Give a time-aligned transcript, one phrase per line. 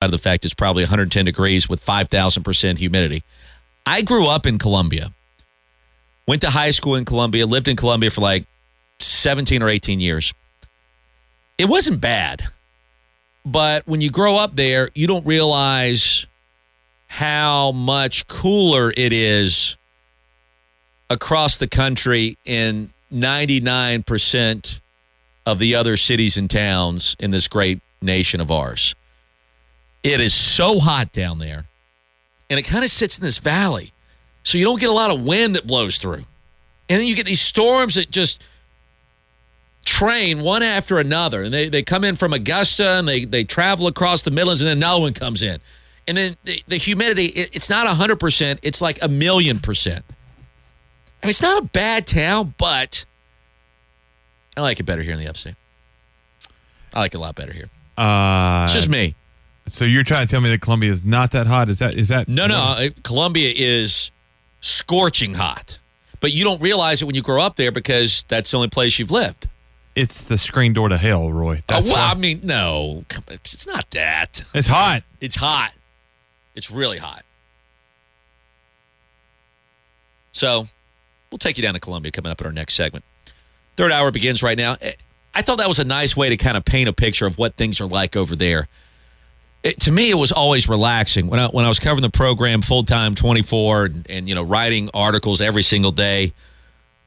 [0.00, 3.22] of the fact it's probably 110 degrees with 5,000% humidity.
[3.86, 5.12] I grew up in Columbia,
[6.26, 8.46] went to high school in Columbia, lived in Columbia for like
[8.98, 10.32] 17 or 18 years.
[11.58, 12.42] It wasn't bad,
[13.44, 16.26] but when you grow up there, you don't realize
[17.08, 19.76] how much cooler it is
[21.10, 24.80] across the country in 99%
[25.44, 28.94] of the other cities and towns in this great nation of ours.
[30.02, 31.66] It is so hot down there,
[32.48, 33.92] and it kind of sits in this valley.
[34.42, 36.24] So you don't get a lot of wind that blows through.
[36.88, 38.42] And then you get these storms that just
[39.84, 41.42] train one after another.
[41.42, 44.68] And they, they come in from Augusta and they, they travel across the Midlands, and
[44.70, 45.60] then another one comes in.
[46.08, 50.04] And then the, the humidity, it, it's not 100%, it's like a million percent.
[51.22, 53.04] I mean, it's not a bad town, but
[54.56, 55.54] I like it better here in the upstate.
[56.94, 57.68] I like it a lot better here.
[57.96, 59.14] Uh, It's just me.
[59.66, 61.68] So you're trying to tell me that Columbia is not that hot?
[61.68, 62.56] Is that is that No, no.
[62.78, 64.10] uh, Columbia is
[64.60, 65.78] scorching hot,
[66.20, 68.98] but you don't realize it when you grow up there because that's the only place
[68.98, 69.48] you've lived.
[69.96, 71.60] It's the screen door to hell, Roy.
[71.66, 74.42] That's oh, well, why- I mean, no, come on, it's not that.
[74.54, 75.02] it's hot.
[75.20, 75.72] It's hot.
[76.54, 77.22] It's really hot.
[80.32, 80.68] So
[81.30, 83.04] we'll take you down to Columbia coming up in our next segment.
[83.76, 84.76] Third hour begins right now.
[84.80, 84.92] Eh,
[85.34, 87.56] I thought that was a nice way to kind of paint a picture of what
[87.56, 88.68] things are like over there.
[89.62, 92.62] It, to me, it was always relaxing when I when I was covering the program
[92.62, 96.32] full time, twenty four, and, and you know writing articles every single day, you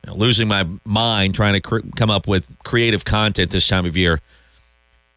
[0.08, 3.98] know, losing my mind trying to cr- come up with creative content this time of
[3.98, 4.20] year.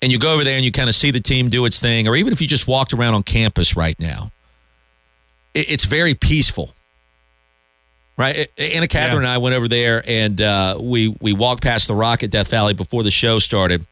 [0.00, 2.08] And you go over there and you kind of see the team do its thing,
[2.08, 4.30] or even if you just walked around on campus right now,
[5.54, 6.72] it, it's very peaceful
[8.18, 8.50] right?
[8.56, 9.16] Anna Catherine Yeah.
[9.18, 12.48] and I went over there and uh, we we walked past the Rock at Death
[12.48, 13.86] Valley before the show started.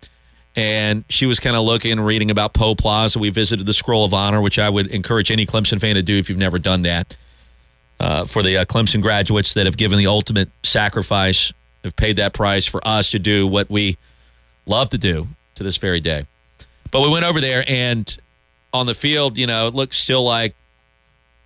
[0.56, 3.18] And she was kind of looking and reading about Poe Plaza.
[3.18, 6.16] We visited the Scroll of Honor, which I would encourage any Clemson fan to do
[6.16, 7.16] if you've never done that.
[7.98, 11.52] Uh, for the uh, Clemson graduates that have given the ultimate sacrifice,
[11.84, 13.96] have paid that price for us to do what we
[14.66, 16.26] love to do to this very day.
[16.90, 18.16] But we went over there, and
[18.72, 20.54] on the field, you know, it looked still like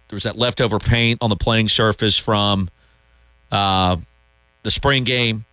[0.08, 2.70] there was that leftover paint on the playing surface from
[3.52, 3.96] uh,
[4.62, 5.44] the spring game,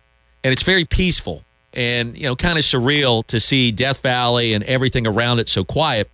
[0.42, 1.44] and it's very peaceful
[1.76, 5.62] and you know kind of surreal to see Death Valley and everything around it so
[5.62, 6.10] quiet.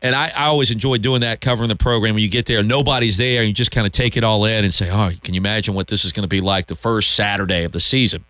[0.00, 2.14] And I, I always enjoy doing that, covering the program.
[2.14, 4.64] When you get there, nobody's there, and you just kind of take it all in
[4.64, 7.16] and say, "Oh, can you imagine what this is going to be like the first
[7.16, 8.24] Saturday of the season?"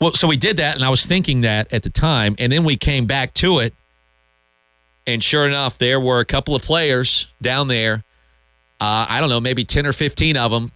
[0.00, 2.64] Well, so we did that, and I was thinking that at the time, and then
[2.64, 3.74] we came back to it,
[5.06, 8.02] and sure enough, there were a couple of players down there.
[8.80, 10.72] Uh, I don't know, maybe 10 or 15 of them.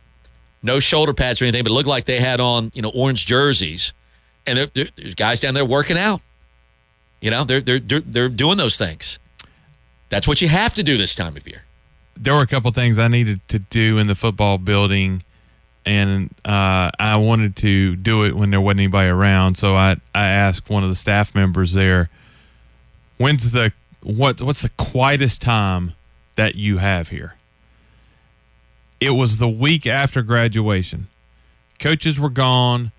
[0.64, 3.26] No shoulder pads or anything, but it looked like they had on, you know, orange
[3.26, 3.92] jerseys.
[4.46, 6.20] And there, there, there's guys down there working out.
[7.20, 9.18] You know, they're, they're, they're, they're doing those things.
[10.08, 11.62] That's what you have to do this time of year.
[12.18, 15.22] there were a couple things I needed to do in the football building,
[15.86, 19.56] and uh, I wanted to do it when there wasn't anybody around.
[19.56, 22.08] So I I asked one of the staff members there,
[23.18, 24.40] "When's the what?
[24.40, 25.92] What's the quietest time
[26.36, 27.34] that you have here?"
[29.00, 31.08] It was the week after graduation.
[31.78, 32.92] Coaches were gone.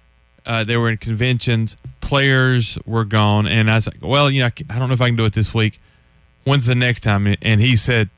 [0.46, 1.76] Uh, they were in conventions.
[2.02, 5.08] Players were gone, and I was like, "Well, you know, I don't know if I
[5.08, 5.80] can do it this week.
[6.44, 8.10] When's the next time?" And he said,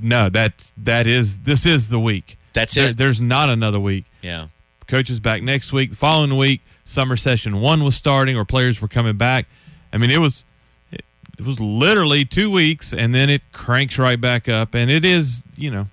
[0.00, 2.36] no, that that is this is the week.
[2.54, 2.96] That's There- it.
[2.96, 4.04] there's not another week.
[4.20, 4.48] Yeah.
[4.88, 5.90] Coaches back next week.
[5.90, 9.46] The following week, summer session one was starting, or players were coming back.
[9.92, 10.44] I mean, it was
[10.90, 11.04] it,
[11.38, 14.74] it was literally two weeks, and then it cranks right back up.
[14.74, 15.86] And it is, you know,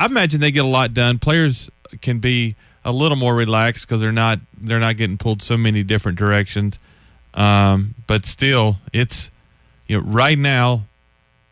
[0.00, 1.18] I imagine they get a lot done.
[1.18, 1.68] Players
[2.00, 5.82] can be a little more relaxed because they're not they're not getting pulled so many
[5.82, 6.78] different directions.
[7.34, 9.30] Um, but still, it's
[9.86, 10.84] you know right now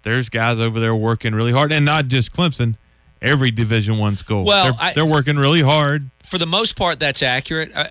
[0.02, 2.76] there's guys over there working really hard, and not just Clemson.
[3.20, 6.08] Every Division One school, Well, they're, I- they're working really hard.
[6.24, 7.72] For the most part, that's accurate.
[7.76, 7.88] I,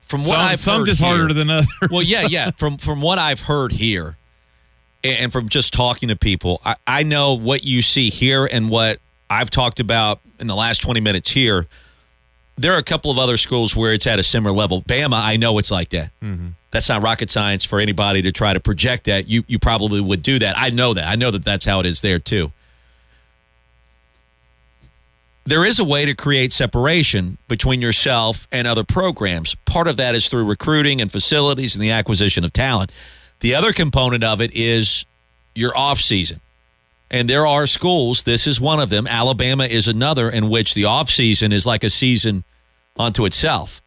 [0.00, 1.68] from what some I've some heard just here- harder than others.
[1.90, 2.50] well, yeah, yeah.
[2.58, 4.16] From from what I've heard here,
[5.04, 8.70] and and from just talking to people, I, I know what you see here and
[8.70, 8.98] what
[9.30, 11.66] I've talked about in the last twenty minutes here.
[12.56, 14.82] There are a couple of other schools where it's at a similar level.
[14.82, 16.10] Bama, I know it's like that.
[16.20, 16.48] Mm-hmm.
[16.72, 19.28] That's not rocket science for anybody to try to project that.
[19.28, 20.56] You you probably would do that.
[20.58, 21.06] I know that.
[21.06, 22.52] I know that that's how it is there too.
[25.46, 29.54] There is a way to create separation between yourself and other programs.
[29.64, 32.92] Part of that is through recruiting and facilities and the acquisition of talent.
[33.40, 35.06] The other component of it is
[35.54, 36.40] your off season.
[37.10, 39.06] And there are schools, this is one of them.
[39.06, 42.44] Alabama is another in which the off season is like a season
[42.98, 43.80] unto itself.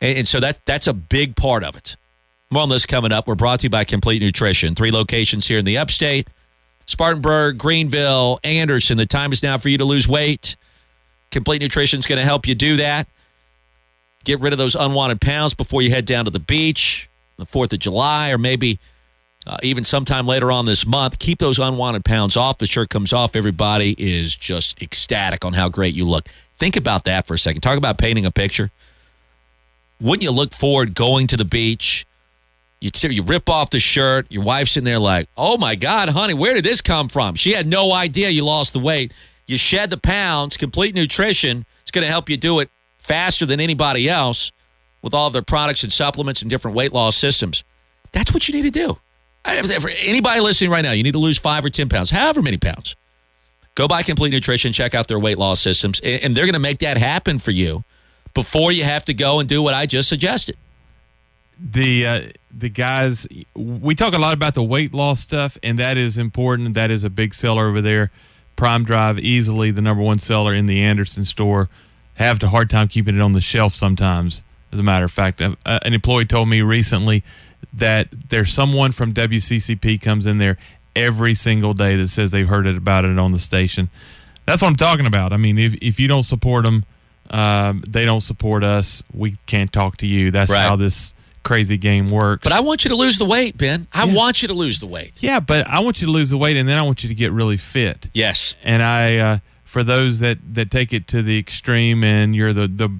[0.00, 1.96] And, and so that that's a big part of it.
[2.50, 3.28] More on this coming up.
[3.28, 4.74] We're brought to you by Complete Nutrition.
[4.74, 6.28] Three locations here in the upstate
[6.86, 8.96] Spartanburg, Greenville, Anderson.
[8.96, 10.56] The time is now for you to lose weight.
[11.30, 13.06] Complete Nutrition is going to help you do that.
[14.24, 17.72] Get rid of those unwanted pounds before you head down to the beach, the 4th
[17.72, 18.80] of July, or maybe
[19.46, 21.18] uh, even sometime later on this month.
[21.18, 22.58] Keep those unwanted pounds off.
[22.58, 23.34] The shirt comes off.
[23.34, 26.28] Everybody is just ecstatic on how great you look.
[26.58, 27.62] Think about that for a second.
[27.62, 28.70] Talk about painting a picture.
[30.00, 32.06] Wouldn't you look forward going to the beach?
[32.80, 34.26] You, t- you rip off the shirt.
[34.30, 37.34] Your wife's in there like, oh my God, honey, where did this come from?
[37.34, 39.12] She had no idea you lost the weight.
[39.46, 40.56] You shed the pounds.
[40.56, 44.52] Complete Nutrition is going to help you do it faster than anybody else
[45.02, 47.64] with all of their products and supplements and different weight loss systems.
[48.12, 48.98] That's what you need to do.
[49.44, 52.56] For anybody listening right now, you need to lose five or 10 pounds, however many
[52.58, 52.94] pounds.
[53.74, 56.78] Go buy Complete Nutrition, check out their weight loss systems, and they're going to make
[56.80, 57.84] that happen for you
[58.34, 60.56] before you have to go and do what I just suggested.
[61.58, 62.20] the uh,
[62.50, 63.26] the guys
[63.56, 67.04] we talk a lot about the weight loss stuff and that is important that is
[67.04, 68.10] a big seller over there
[68.56, 71.68] prime drive easily the number one seller in the anderson store
[72.16, 75.40] have a hard time keeping it on the shelf sometimes as a matter of fact
[75.42, 77.22] uh, an employee told me recently
[77.72, 80.56] that there's someone from wccp comes in there
[80.96, 83.88] every single day that says they've heard it about it on the station
[84.46, 86.84] that's what i'm talking about i mean if, if you don't support them
[87.30, 90.66] um, they don't support us we can't talk to you that's Right.
[90.66, 92.42] how this crazy game works.
[92.44, 93.86] But I want you to lose the weight, Ben.
[93.94, 94.12] I Yeah.
[94.14, 95.14] want you to lose the weight.
[95.20, 97.14] yeah, but I want you to lose the weight, and then I want you to
[97.14, 98.08] get really fit.
[98.12, 98.56] Yes.
[98.62, 102.68] And I, uh, for those that that take it to the extreme, and you're the
[102.68, 102.90] the,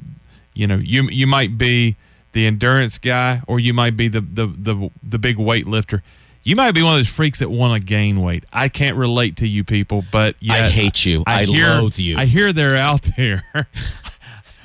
[0.55, 1.96] you know, you you might be
[2.32, 6.03] the endurance guy, or you might be the the the, the big weightlifter.
[6.43, 8.44] You might be one of those freaks that want to gain weight.
[8.53, 11.23] I can't relate to you people, but I hate you.
[11.27, 12.17] I hear, loathe you.
[12.17, 13.44] I hear they're out there.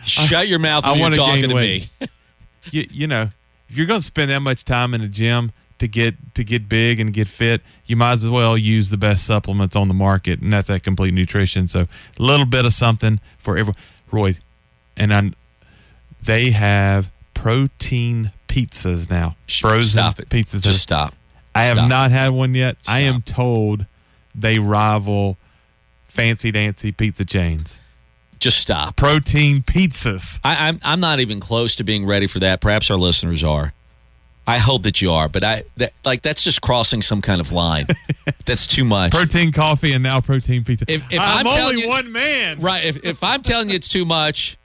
[0.04, 1.90] Shut your mouth I when you're wanna talking gain to weight.
[2.00, 2.08] me.
[2.72, 3.30] you, you know,
[3.70, 6.70] if you're going to spend that much time in a gym to get to get
[6.70, 10.42] big and get fit, you might as well use the best supplements on the market,
[10.42, 11.68] and that's that complete nutrition.
[11.68, 11.88] So a
[12.22, 13.74] little bit of something for every
[14.12, 14.36] Roy,
[14.96, 15.32] and I,
[16.24, 17.12] they have
[17.46, 20.30] protein pizzas now, frozen Stop it.
[20.30, 20.64] pizzas.
[20.64, 21.14] Just stop.
[21.54, 21.90] I have stop.
[21.90, 22.76] not had one yet.
[22.88, 23.86] I am told
[24.34, 25.38] they rival
[26.08, 27.78] fancy dancy pizza chains.
[28.40, 28.96] Just stop.
[28.96, 30.40] Protein pizzas.
[30.44, 32.62] I, I'm I'm not even close to being ready for that.
[32.62, 33.74] Perhaps our listeners are.
[34.48, 37.52] I hope that you are, but I that, like that's just crossing some kind of
[37.52, 37.86] line.
[38.46, 39.12] that's too much.
[39.12, 40.86] protein coffee and now protein pizza.
[40.88, 42.84] If- if I'm, I'm only you- one man, Right.
[42.86, 44.58] If, if I'm telling you it's too much,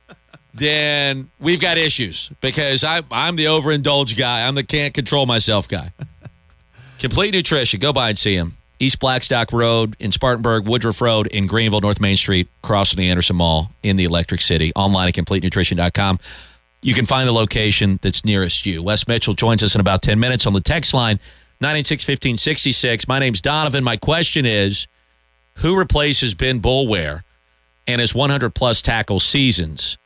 [0.54, 4.46] then we've got issues because I, I'm the overindulged guy.
[4.46, 5.92] I'm the can't control myself guy.
[6.98, 7.80] Complete Nutrition.
[7.80, 8.56] Go by and see him.
[8.78, 13.36] East Blackstock Road in Spartanburg, Woodruff Road in Greenville, North Main Street, crossing the Anderson
[13.36, 14.72] Mall in the Electric City.
[14.74, 16.18] Online at CompleteNutrition.com.
[16.82, 18.82] You can find the location that's nearest you.
[18.82, 21.20] Wes Mitchell joins us in about 10 minutes on the text line
[21.60, 23.06] 986 1566.
[23.06, 23.84] My name's Donovan.
[23.84, 24.86] My question is
[25.56, 27.22] who replaces Ben Boulware
[27.86, 29.98] and his 100 plus tackle seasons?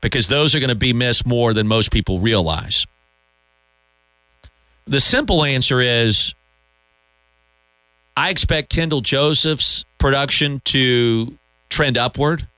[0.00, 2.86] Because those are going to be missed more than most people realize.
[4.86, 6.34] The simple answer is
[8.16, 12.48] I expect Kendall Joseph's production to trend upward.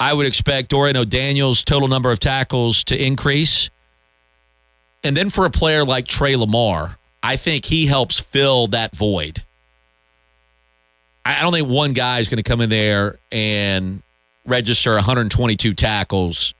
[0.00, 3.70] I would expect Dorian O'Daniel's total number of tackles to increase.
[5.04, 9.42] And then for a player like Tre Lamar, I think he helps fill that void.
[11.24, 14.02] I don't think one guy is going to come in there and
[14.46, 16.54] register 122 tackles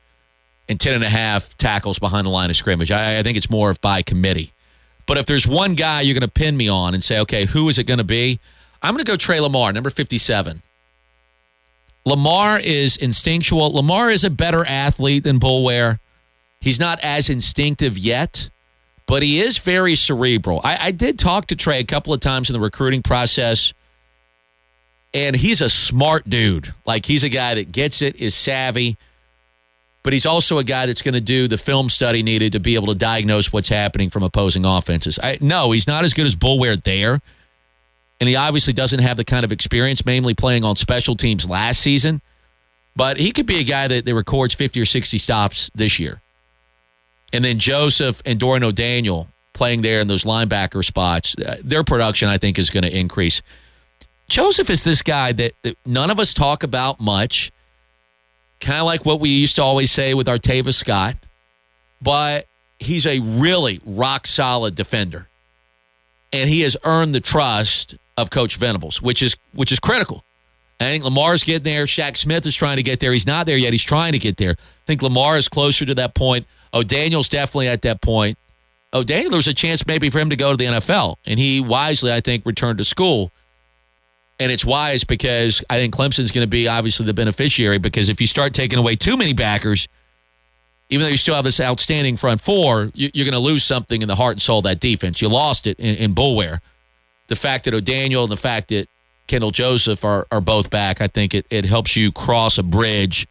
[0.69, 2.91] and 10 and a half tackles behind the line of scrimmage.
[2.91, 4.53] I, I think it's more of by committee.
[5.07, 7.69] But if there's one guy you're going to pin me on and say, okay, who
[7.69, 8.41] is it going to be?
[8.83, 10.63] I'm going to go Tre Lamar, number 57.
[12.07, 13.73] Lamar is instinctual.
[13.73, 15.99] Lamar is a better athlete than Boulware.
[16.61, 18.51] He's not as instinctive yet,
[19.07, 20.61] but he is very cerebral.
[20.65, 23.73] I, I did talk to Tre a couple of times in the recruiting process,
[25.15, 26.75] and he's a smart dude.
[26.85, 28.99] Like he's a guy that gets it, is savvy,
[30.03, 32.75] but he's also a guy that's going to do the film study needed to be
[32.75, 35.19] able to diagnose what's happening from opposing offenses.
[35.23, 37.21] I no, he's not as good as Boulware there.
[38.21, 41.81] And he obviously doesn't have the kind of experience, mainly playing on special teams last
[41.81, 42.23] season.
[42.97, 46.21] But he could be a guy that, that records 50 or 60 stops this year.
[47.33, 52.29] And then Joseph and Dorian O'Daniel playing there in those linebacker spots, uh, their production,
[52.29, 53.43] I think, is going to increase.
[54.29, 57.53] Joseph is this guy that, that none of us talk about much,
[58.61, 61.17] kind of like what we used to always say with Artavis Scott,
[62.01, 62.47] but
[62.79, 65.29] he's a really rock solid defender.
[66.33, 70.25] And he has earned the trust of Coach Venables, which is which is critical.
[70.81, 71.85] I think Lamar's getting there.
[71.85, 73.13] Shaq Smith is trying to get there.
[73.13, 73.73] He's not there yet.
[73.73, 74.51] He's trying to get there.
[74.51, 76.47] I think Lamar is closer to that point.
[76.73, 78.37] Oh, Daniel's definitely at that point.
[78.93, 81.17] Oh, there was a chance maybe for him to go to the NFL.
[81.27, 83.33] And he wisely, I think, returned to school.
[84.41, 88.21] And it's wise because I think Clemson's going to be obviously the beneficiary because if
[88.21, 89.87] you start taking away too many backers,
[90.91, 94.09] even though you still have this outstanding front four, you're going to lose something in
[94.09, 95.23] the heart and soul of that defense.
[95.23, 96.59] You lost it in, in Boulware.
[97.29, 98.89] The fact that O'Daniel and the fact that
[99.27, 103.27] Kendall Joseph are, are both back, I think it, it helps you cross a bridge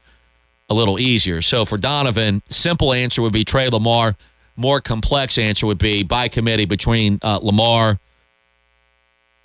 [0.69, 1.41] a little easier.
[1.41, 4.15] So for Donovan, simple answer would be Tre Lamar.
[4.55, 8.00] More complex answer would be by committee between uh, Lamar,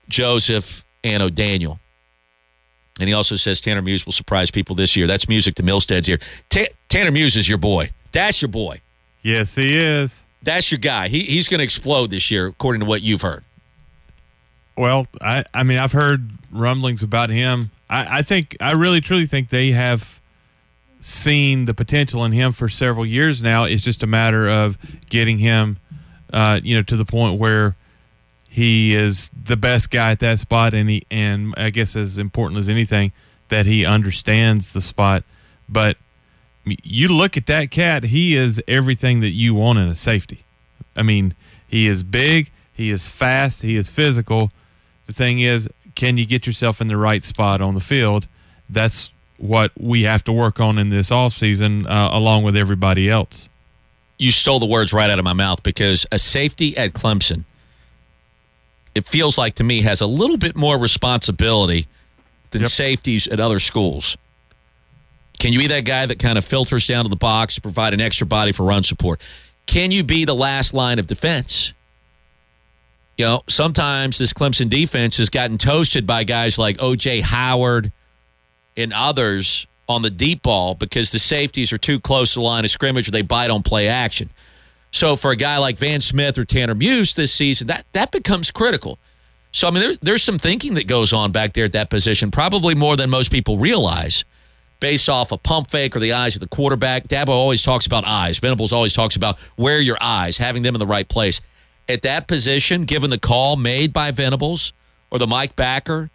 [0.09, 1.79] Joseph, and O'Daniel.
[3.01, 5.07] And he also says Tanner Muse will surprise people this year.
[5.07, 6.19] That's music to Milstead's ear.
[6.49, 7.91] Ta- Tanner Muse is your boy.
[8.13, 8.81] That's your boy.
[9.23, 10.25] Yes, he is.
[10.43, 11.09] That's your guy.
[11.09, 13.45] He, he's going to explode this year, according to what you've heard.
[14.77, 17.71] Well, I, I mean, I've heard rumblings about him.
[17.91, 20.21] I, I think, I really, truly think they have
[21.01, 23.65] seen the potential in him for several years now.
[23.65, 24.79] It's just a matter of
[25.09, 25.79] getting him,
[26.33, 27.77] uh, you know, to the point where
[28.59, 32.59] he is the best guy at that spot, and he, and I guess as important
[32.59, 33.13] as anything,
[33.51, 35.23] that he understands the spot.
[35.69, 35.97] But
[36.65, 40.45] you look at that cat; he is everything that you want in a safety.
[40.97, 41.35] I mean,
[41.69, 44.51] he is big, he is fast, he is physical.
[45.07, 48.27] The thing is, can you get yourself in the right spot on the field?
[48.69, 53.49] That's what we have to work on in this offseason, uh, along with everybody else.
[54.19, 57.45] You stole the words right out of my mouth because a safety at Clemson,
[58.95, 61.87] it feels like to me, has a little bit more responsibility
[62.51, 62.71] than Yep.
[62.71, 64.17] safeties at other schools.
[65.39, 67.95] Can you be that guy that kind of filters down to the box to provide
[67.95, 69.21] an extra body for run support?
[69.67, 71.73] Can you be the last line of defense?
[73.17, 77.93] You know, sometimes this Clemson defense has gotten toasted by guys like OJ Howard
[78.77, 82.65] and others on the deep ball because the safeties are too close to the line
[82.65, 84.31] of scrimmage or they bite on play action.
[84.91, 88.51] So for a guy like Van Smith or Tanner Muse this season, that that becomes
[88.51, 88.99] critical.
[89.53, 92.31] So I mean, there, there's some thinking that goes on back there at that position,
[92.31, 94.25] probably more than most people realize,
[94.81, 97.09] based off a pump fake or the eyes of the quarterback.
[97.09, 98.39] Dabo always talks about eyes.
[98.39, 101.41] Venables always talks about where your eyes, having them in the right place.
[101.89, 104.73] At that position, given the call made by Venables
[105.11, 106.11] or the Mike Backer,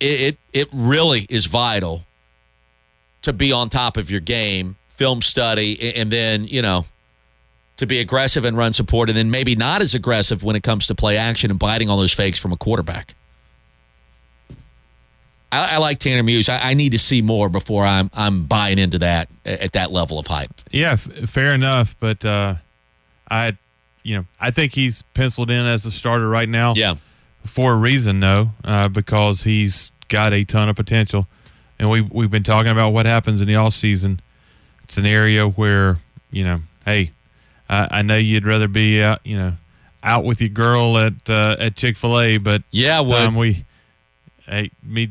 [0.00, 2.04] it, it it really is vital
[3.22, 6.86] to be on top of your game, film study, and then you know
[7.76, 10.86] to be aggressive and run support, and then maybe not as aggressive when it comes
[10.86, 13.14] to play action and biting on those fakes from a quarterback.
[15.50, 16.48] I, I like Tanner Muse.
[16.48, 20.18] I, I need to see more before I'm I'm buying into that at that level
[20.18, 20.52] of hype.
[20.70, 21.96] Yeah, f- fair enough.
[21.98, 22.54] But uh,
[23.30, 23.56] I,
[24.02, 26.74] you know, I think he's penciled in as the starter right now.
[26.74, 26.94] Yeah,
[27.44, 31.26] for a reason, though, uh, because he's got a ton of potential,
[31.78, 34.20] and we we've been talking about what happens in the off season
[34.88, 35.98] scenario where
[36.34, 37.12] you know, hey,
[37.68, 39.52] I, I know you'd rather be out, you know,
[40.02, 43.64] out with your girl at uh, at Chick Fil A, but yeah, time well, we,
[44.46, 45.10] hey, me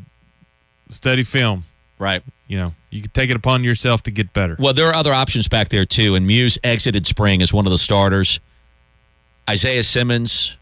[0.89, 1.65] study film.
[1.97, 2.21] right.
[2.47, 4.55] You know, you can take it upon yourself to get better.
[4.59, 7.71] Well, there are other options back there too, and Muse exited spring as one of
[7.71, 8.39] the starters.
[9.49, 10.57] Isaiah Simmons,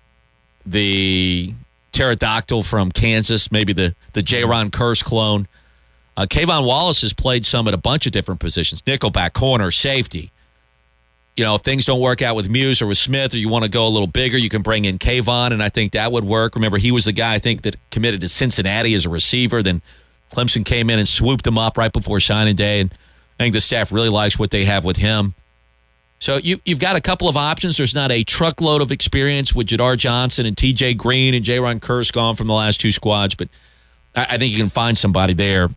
[0.65, 1.53] the
[1.91, 5.47] pterodactyl from Kansas, maybe the the Jayron Kearse clone.
[6.21, 10.31] Uh, K'Von Wallace has played some at a bunch of different positions: nickelback, corner, safety.
[11.35, 13.63] You know, if things don't work out with Muse or with Smith, or you want
[13.63, 16.23] to go a little bigger, you can bring in K'Von, and I think that would
[16.23, 16.53] work.
[16.53, 19.63] Remember, he was the guy I think that committed to Cincinnati as a receiver.
[19.63, 19.81] Then
[20.31, 22.93] Clemson came in and swooped him up right before signing day, and
[23.39, 25.33] I think the staff really likes what they have with him.
[26.19, 27.77] So you, you've got a couple of options.
[27.77, 32.35] There's not a truckload of experience with Jadar Johnson and TJ Green and Jayron gone
[32.35, 33.49] from the last two squads, but
[34.15, 35.69] I, I think you can find somebody there,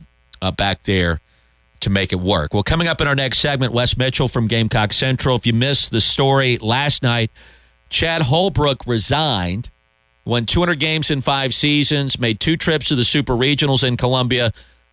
[0.43, 1.21] uh, back there,
[1.81, 2.55] to make it work.
[2.55, 5.37] Well, coming up in our next segment, Wes Mitchell from Gamecock Central.
[5.37, 7.31] If you missed the story last night,
[7.91, 9.71] Chad Holbrook resigned,
[10.25, 14.51] won 200 games in five seasons, made two trips to the Super Regionals in Columbia,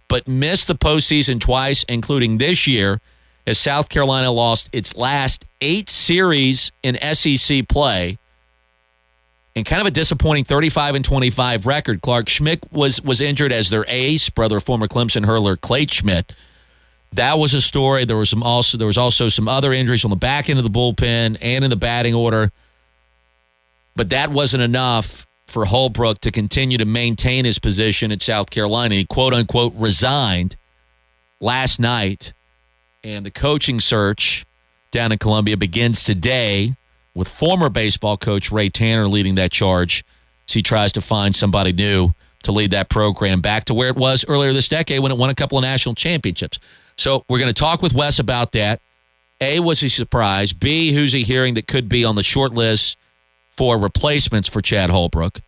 [0.08, 3.00] but missed the postseason twice, including this year
[3.48, 8.18] as South Carolina lost its last eight series in SEC play.
[9.56, 12.02] And kind of a disappointing 35 and 25 record.
[12.02, 16.34] Clark Schmidt was was injured as their ace, brother of former Clemson hurler Clay Schmidt.
[17.14, 18.06] That was a story.
[18.06, 20.64] There was some also there was also some other injuries on the back end of
[20.64, 22.52] the bullpen and in the batting order.
[23.96, 28.96] But that wasn't enough for Holbrook to continue to maintain his position at South Carolina.
[28.96, 30.56] He quote unquote resigned
[31.42, 32.32] last night
[33.04, 34.46] and the coaching search
[34.92, 36.76] down in Columbia begins today
[37.14, 40.04] with former baseball coach Ray Tanner leading that charge
[40.48, 42.12] as he tries to find somebody new
[42.44, 45.30] to lead that program back to where it was earlier this decade when it won
[45.30, 46.60] a couple of national championships.
[46.98, 48.82] So we're going to talk with Wes about that
[49.40, 50.60] A, was he surprised?
[50.60, 52.98] B, who's he hearing that could be on the short list
[53.50, 55.42] for replacements for Chad Holbrook?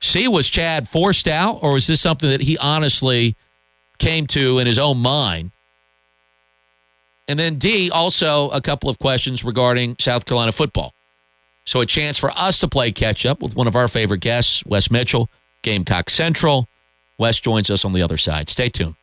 [0.00, 3.36] C, was Chad forced out, or was this something that he honestly
[3.98, 5.52] came to in his own mind?
[7.28, 10.94] And then D, also a couple of questions regarding South Carolina football.
[11.64, 14.64] So a chance for us to play catch up with one of our favorite guests,
[14.64, 15.28] Wes Mitchell,
[15.62, 16.68] Gamecock Central.
[17.18, 18.48] Wes joins us on the other side.
[18.48, 18.94] Stay tuned.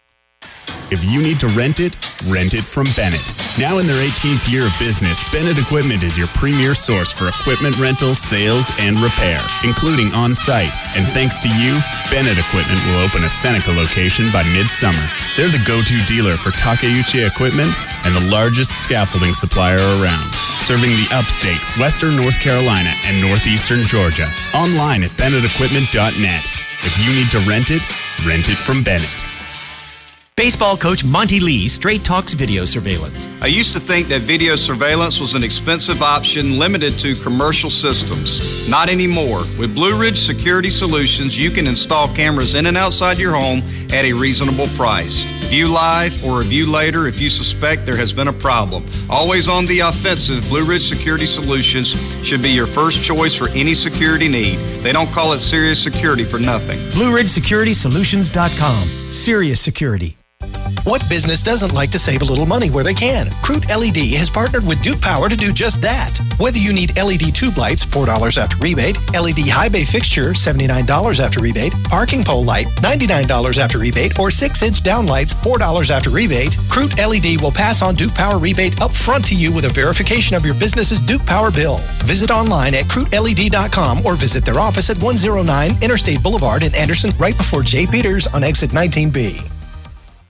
[0.92, 1.96] If you need to rent it,
[2.28, 3.24] rent it from Bennett.
[3.58, 7.80] Now in their 18th year of business, Bennett Equipment is your premier source for equipment
[7.80, 10.72] rentals, sales, and repair, including on site.
[10.96, 11.76] And thanks to you,
[12.12, 15.04] Bennett Equipment will open a Seneca location by midsummer.
[15.36, 17.74] They're the go to dealer for Takeuchi equipment
[18.06, 20.30] and the largest scaffolding supplier around,
[20.64, 24.28] serving the upstate, western North Carolina, and northeastern Georgia.
[24.56, 26.44] Online at BennettEquipment.net.
[26.84, 27.82] If you need to rent it,
[28.28, 29.24] rent it from Bennett.
[30.36, 33.30] Baseball coach Monty Lee straight talks video surveillance.
[33.40, 38.68] I used to think that video surveillance was an expensive option limited to commercial systems.
[38.68, 39.44] Not anymore.
[39.60, 43.60] With Blue Ridge Security Solutions, you can install cameras in and outside your home
[43.94, 45.24] at a reasonable price.
[45.54, 48.84] View live or review later if you suspect there has been a problem.
[49.08, 51.90] Always on the offensive, Blue Ridge Security Solutions
[52.26, 54.58] should be your first choice for any security need.
[54.82, 56.80] They don't call it serious security for nothing.
[56.98, 58.88] BlueRidgeSecuritySolutions.com.
[59.12, 60.18] Serious security.
[60.84, 63.28] What business doesn't like to save a little money where they can?
[63.42, 66.20] Crute LED has partnered with Duke Power to do just that.
[66.40, 71.40] Whether you need LED tube lights, $4 after rebate, LED high bay fixture, $79 after
[71.40, 76.52] rebate, parking pole light, $99 after rebate, or 6 inch down lights, $4 after rebate,
[76.68, 80.36] Crute LED will pass on Duke Power rebate up front to you with a verification
[80.36, 81.78] of your business's Duke Power bill.
[82.04, 87.38] Visit online at CruteLED.com or visit their office at 109 Interstate Boulevard in Anderson, right
[87.38, 87.88] before J.
[87.88, 89.53] Peters on exit 19B.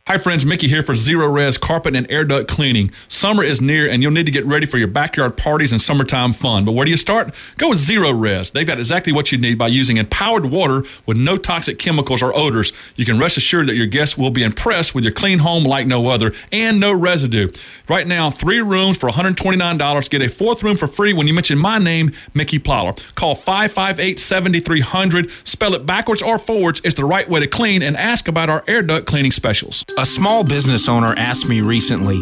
[0.06, 0.46] Hi, friends.
[0.46, 2.92] Mickey here for Zerorez Carpet and Air Duct Cleaning.
[3.08, 6.34] Summer is near, and you'll need to get ready for your backyard parties and summertime
[6.34, 6.66] fun.
[6.66, 7.34] But where do you start?
[7.58, 8.52] Go with Zerorez.
[8.52, 12.36] They've got exactly what you need by using empowered water with no toxic chemicals or
[12.36, 12.74] odors.
[12.98, 15.88] You can rest assured that your guests will be impressed with your clean home like
[15.88, 17.50] no other and no residue.
[17.88, 20.10] Right now, three rooms for $129.
[20.10, 23.00] Get a fourth room for free when you mention my name, Mickey Plyler.
[23.16, 25.32] Call 558 7300.
[25.46, 26.82] Spell it backwards or forwards.
[26.84, 29.86] It's the right way to clean and ask about our air duct cleaning specials.
[29.96, 32.22] A small business owner asked me recently,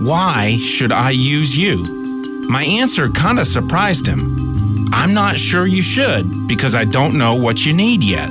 [0.00, 1.84] Why should I use you?
[2.48, 4.88] My answer kind of surprised him.
[4.92, 8.28] I'm not sure you should because I don't know what you need yet.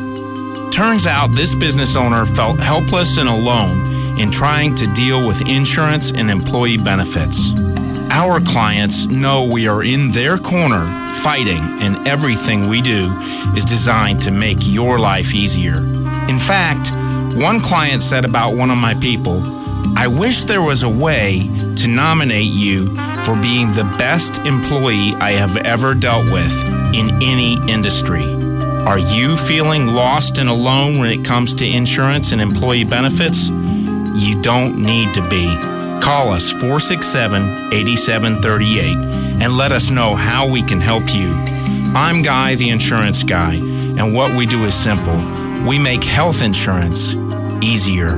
[0.73, 6.11] Turns out this business owner felt helpless and alone in trying to deal with insurance
[6.11, 7.53] and employee benefits.
[8.11, 10.85] Our clients know we are in their corner
[11.23, 13.09] fighting, and everything we do
[13.55, 15.77] is designed to make your life easier.
[16.27, 16.91] In fact,
[17.35, 19.41] one client said about one of my people,
[19.95, 22.79] I wish there was a way to nominate you
[23.23, 28.23] for being the best employee I have ever dealt with in any industry.
[28.85, 33.49] Are you feeling lost and alone when it comes to insurance and employee benefits?
[33.49, 35.47] You don't need to be.
[36.01, 41.31] Call us 467 8738 and let us know how we can help you.
[41.93, 47.15] I'm Guy, the insurance guy, and what we do is simple we make health insurance
[47.61, 48.17] easier.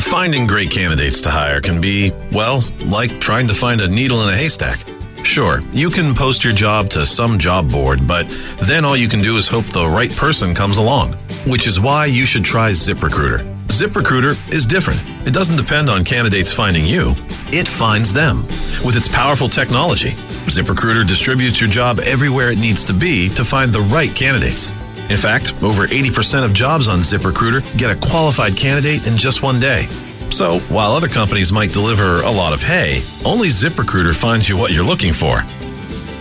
[0.00, 4.28] Finding great candidates to hire can be, well, like trying to find a needle in
[4.28, 4.78] a haystack.
[5.24, 8.26] Sure, you can post your job to some job board, but
[8.62, 11.14] then all you can do is hope the right person comes along,
[11.46, 13.40] which is why you should try ZipRecruiter.
[13.66, 15.00] ZipRecruiter is different.
[15.26, 17.14] It doesn't depend on candidates finding you,
[17.52, 18.42] it finds them.
[18.84, 20.10] With its powerful technology,
[20.46, 24.68] ZipRecruiter distributes your job everywhere it needs to be to find the right candidates.
[25.10, 29.60] In fact, over 80% of jobs on ZipRecruiter get a qualified candidate in just one
[29.60, 29.86] day.
[30.30, 34.72] So, while other companies might deliver a lot of hay, only ZipRecruiter finds you what
[34.72, 35.42] you're looking for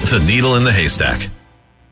[0.09, 1.29] the needle in the haystack.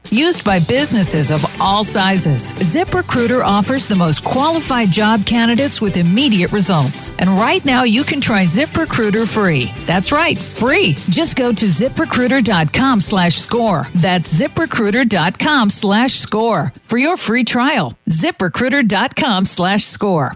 [0.10, 6.52] Used by businesses of all sizes, ZipRecruiter offers the most qualified job candidates with immediate
[6.52, 7.14] results.
[7.20, 9.72] And right now, you can try ZipRecruiter free.
[9.86, 10.94] That's right, free.
[11.10, 13.86] Just go to ziprecruiter.com slash score.
[13.96, 17.94] That's ziprecruiter.com slash score for your free trial.
[18.10, 20.34] ZipRecruiter.com slash score.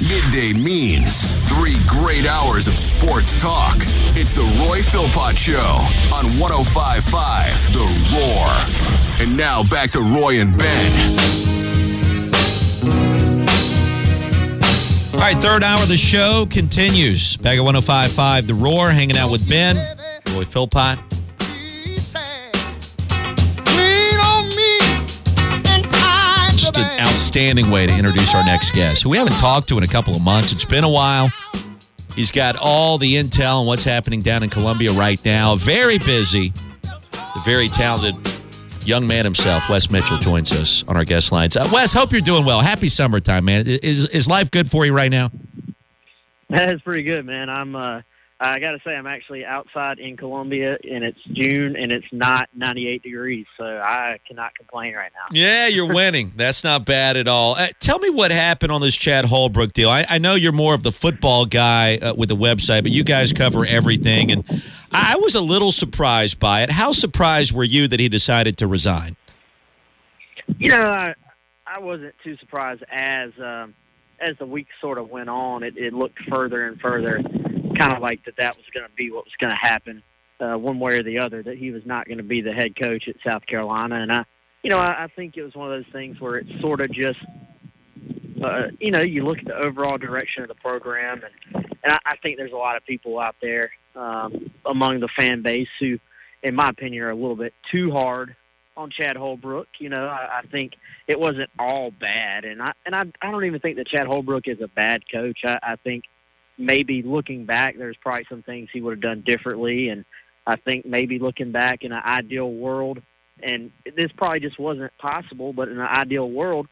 [0.00, 3.76] Midday means three great hours of sports talk.
[4.18, 5.54] It's the Roy Philpott Show
[6.12, 8.50] on 105.5 The Roar.
[9.22, 10.90] And now back to Roy and Ben.
[15.14, 17.36] All right, third hour of the show continues.
[17.36, 19.76] Back at 105.5 The Roar, hanging out with Ben,
[20.34, 20.98] Roy Philpott.
[27.32, 30.14] Outstanding way to introduce our next guest, who we haven't talked to in a couple
[30.14, 30.52] of months.
[30.52, 31.32] It's been a while.
[32.14, 35.56] He's got all the intel on what's happening down in Columbia right now.
[35.56, 36.52] Very busy.
[36.82, 38.14] The very talented
[38.84, 41.56] young man himself, Wes Mitchell, joins us on our guest lines.
[41.56, 42.60] Uh, Wes, hope you're doing well.
[42.60, 43.66] Happy summertime, man.
[43.66, 45.30] Is is life good for you right now?
[46.50, 47.48] That's pretty good, man.
[47.48, 47.74] I'm.
[47.74, 48.02] Uh,
[48.44, 52.48] I got to say, I'm actually outside in Columbia, and it's June, and it's not
[52.54, 55.28] 98 degrees, so I cannot complain right now.
[55.32, 56.32] Yeah, you're winning.
[56.34, 57.54] That's not bad at all.
[57.54, 59.90] Uh, tell me what happened on this Chad Holbrook deal.
[59.90, 63.04] I, I know you're more of the football guy uh, with the website, but you
[63.04, 64.44] guys cover everything, and
[64.90, 66.72] I was a little surprised by it.
[66.72, 69.16] How surprised were you that he decided to resign?
[70.58, 71.14] You know, I,
[71.66, 73.74] I wasn't too surprised as um,
[74.20, 75.62] as the week sort of went on.
[75.62, 77.22] It, it looked further and further
[77.82, 80.02] kind of like that that was going to be what was going to happen
[80.40, 82.72] uh, one way or the other, that he was not going to be the head
[82.80, 83.96] coach at South Carolina.
[83.96, 84.24] And I,
[84.62, 86.92] you know, I, I think it was one of those things where it's sort of
[86.92, 87.18] just,
[88.42, 91.98] uh, you know, you look at the overall direction of the program, and, and I,
[92.06, 95.98] I think there's a lot of people out there um, among the fan base who,
[96.42, 98.34] in my opinion, are a little bit too hard
[98.76, 99.68] on Chad Holbrook.
[99.78, 100.72] You know, I, I think
[101.06, 104.48] it wasn't all bad, and I and I, I don't even think that Chad Holbrook
[104.48, 105.38] is a bad coach.
[105.44, 106.04] I, I think
[106.62, 109.88] maybe looking back, there's probably some things he would have done differently.
[109.88, 110.04] And
[110.46, 113.00] I think maybe looking back in an ideal world,
[113.42, 116.66] and this probably just wasn't possible, but in an ideal world,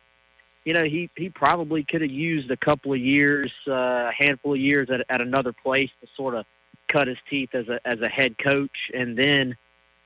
[0.64, 4.53] you know, he he probably could have used a couple of years, uh, a handful
[4.53, 6.44] of years at, at another place to sort of
[6.87, 9.57] cut his teeth as a as a head coach, and then,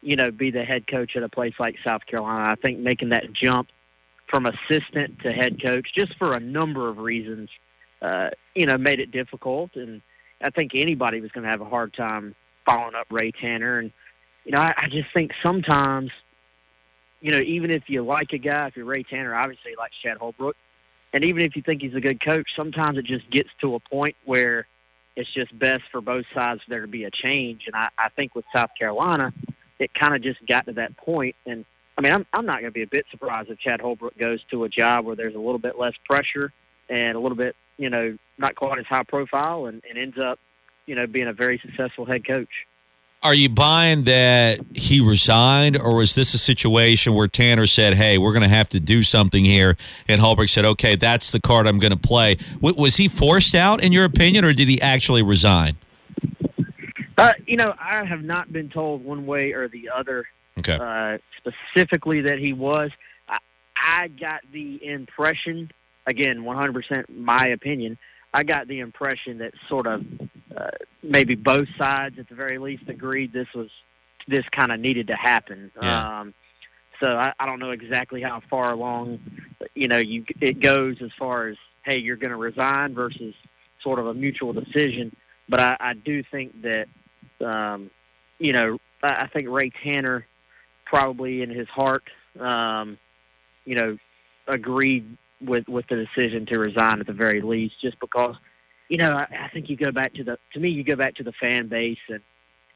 [0.01, 2.45] you know, be the head coach at a place like South Carolina.
[2.49, 3.69] I think making that jump
[4.29, 7.51] from assistant to head coach, just for a number of reasons,
[8.03, 9.77] uh, you know, made it difficult.
[9.77, 10.03] And
[10.43, 12.35] I think anybody was going to have a hard time
[12.67, 13.79] following up Ray Tanner.
[13.79, 13.93] And,
[14.45, 16.11] you know, I, I just think sometimes,
[17.21, 19.93] you know, even if you like a guy, if you're Ray Tanner, obviously you like
[20.03, 20.57] Chad Holbrook.
[21.13, 23.81] And even if you think he's a good coach, sometimes it just gets to a
[23.81, 24.67] point where
[25.17, 27.63] it's just best for both sides for there to be a change.
[27.67, 29.33] And I, I think with South Carolina,
[29.79, 31.37] it kind of just got to that point.
[31.47, 31.65] And
[31.97, 34.41] I mean, I'm, I'm not going to be a bit surprised if Chad Holbrook goes
[34.51, 36.53] to a job where there's a little bit less pressure
[36.89, 40.39] and a little bit you know, not quite as high profile and, and ends up,
[40.87, 42.49] you know, being a very successful head coach.
[43.23, 48.19] Are you buying that he resigned, or was this a situation where Tanner said, "Hey,
[48.19, 49.79] we're going to have to do something here,"
[50.11, 52.35] and Holbrook said, "Okay, that's the card I'm going to play"?
[52.57, 55.77] W- was he forced out, in your opinion, or did he actually resign?
[57.17, 60.27] Uh, you know, I have not been told one way or the other
[60.59, 60.77] okay.
[60.79, 62.91] uh, specifically that he was.
[63.27, 63.39] I,
[63.75, 65.71] I got the impression
[66.07, 67.99] again, 100% my opinion.
[68.33, 70.03] I got the impression that sort of
[70.57, 70.71] uh,
[71.03, 73.69] maybe both sides, at the very least, agreed this was
[74.27, 75.71] this kind of needed to happen.
[75.81, 76.21] Yeah.
[76.21, 76.35] Um,
[77.03, 79.21] so I, I don't know exactly how far along,
[79.75, 83.35] you know, you it goes as far as hey, you're going to resign versus
[83.83, 85.15] sort of a mutual decision.
[85.49, 86.87] But I, I do think that,
[87.45, 87.91] um,
[88.39, 90.27] you know, I, I think Ray Tanner
[90.87, 92.05] probably in his heart,
[92.41, 92.99] um,
[93.65, 93.99] you know,
[94.49, 98.35] agreed with with the decision to resign at the very least, just because
[98.89, 101.15] you know I, I think you go back to the to me you go back
[101.17, 102.21] to the fan base and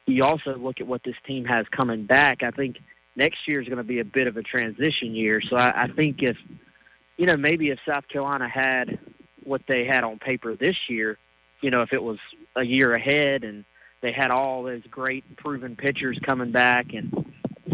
[0.05, 2.41] you also look at what this team has coming back.
[2.41, 2.77] I think
[3.15, 5.87] next year is going to be a bit of a transition year, so I, I
[5.95, 6.37] think if
[7.17, 8.99] you know maybe if South Carolina had
[9.43, 11.17] what they had on paper this year,
[11.61, 12.17] you know if it was
[12.55, 13.65] a year ahead and
[14.01, 17.25] they had all those great proven pitchers coming back and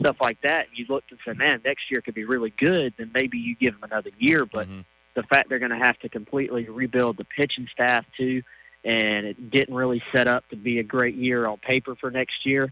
[0.05, 2.93] stuff like that, and you look and say, man, next year could be really good,
[2.97, 4.45] then maybe you give them another year.
[4.45, 4.81] But mm-hmm.
[5.15, 8.43] the fact they're going to have to completely rebuild the pitching staff too,
[8.83, 12.45] and it didn't really set up to be a great year on paper for next
[12.45, 12.71] year.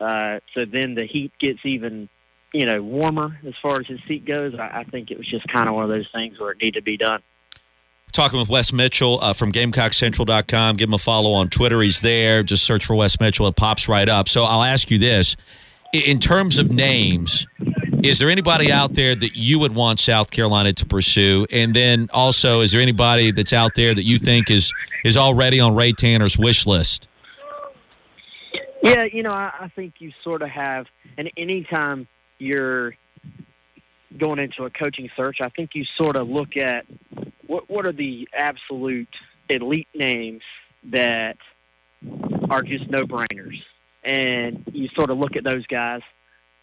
[0.00, 2.08] Uh, so then the heat gets even,
[2.52, 4.54] you know, warmer as far as his seat goes.
[4.58, 6.80] I, I think it was just kind of one of those things where it needed
[6.80, 7.22] to be done.
[8.12, 10.76] Talking with Wes Mitchell uh, from GamecockCentral.com.
[10.76, 11.80] Give him a follow on Twitter.
[11.80, 12.44] He's there.
[12.44, 13.48] Just search for Wes Mitchell.
[13.48, 14.28] It pops right up.
[14.28, 15.34] So I'll ask you this
[15.94, 17.46] in terms of names,
[18.02, 21.46] is there anybody out there that you would want South Carolina to pursue?
[21.50, 24.72] And then also, is there anybody that's out there that you think is
[25.04, 27.06] is already on Ray Tanner's wish list?
[28.82, 32.06] Yeah, you know, I, I think you sort of have, and anytime
[32.38, 32.94] you're
[34.18, 36.84] going into a coaching search, I think you sort of look at
[37.46, 39.08] what what are the absolute
[39.48, 40.42] elite names
[40.90, 41.36] that
[42.50, 43.62] are just no brainers
[44.04, 46.00] and you sort of look at those guys,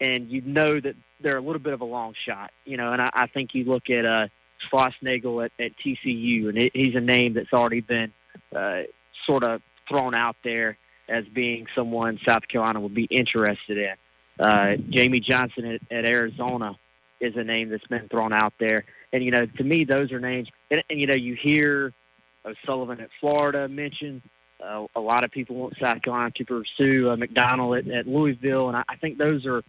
[0.00, 2.92] and you know that they're a little bit of a long shot, you know.
[2.92, 4.28] And I, I think you look at uh,
[4.70, 8.12] Schlossnagle at, at TCU, and it, he's a name that's already been
[8.54, 8.82] uh,
[9.28, 10.78] sort of thrown out there
[11.08, 13.94] as being someone South Carolina would be interested in.
[14.40, 16.76] Uh, Jamie Johnson at, at Arizona
[17.20, 18.84] is a name that's been thrown out there.
[19.12, 20.48] And you know, to me, those are names.
[20.70, 21.92] And, and you know, you hear
[22.44, 24.22] O'Sullivan at Florida mentioned.
[24.62, 28.68] Uh, a lot of people want South Carolina to pursue uh, McDonnell at, at Louisville,
[28.68, 29.62] and I, I think those are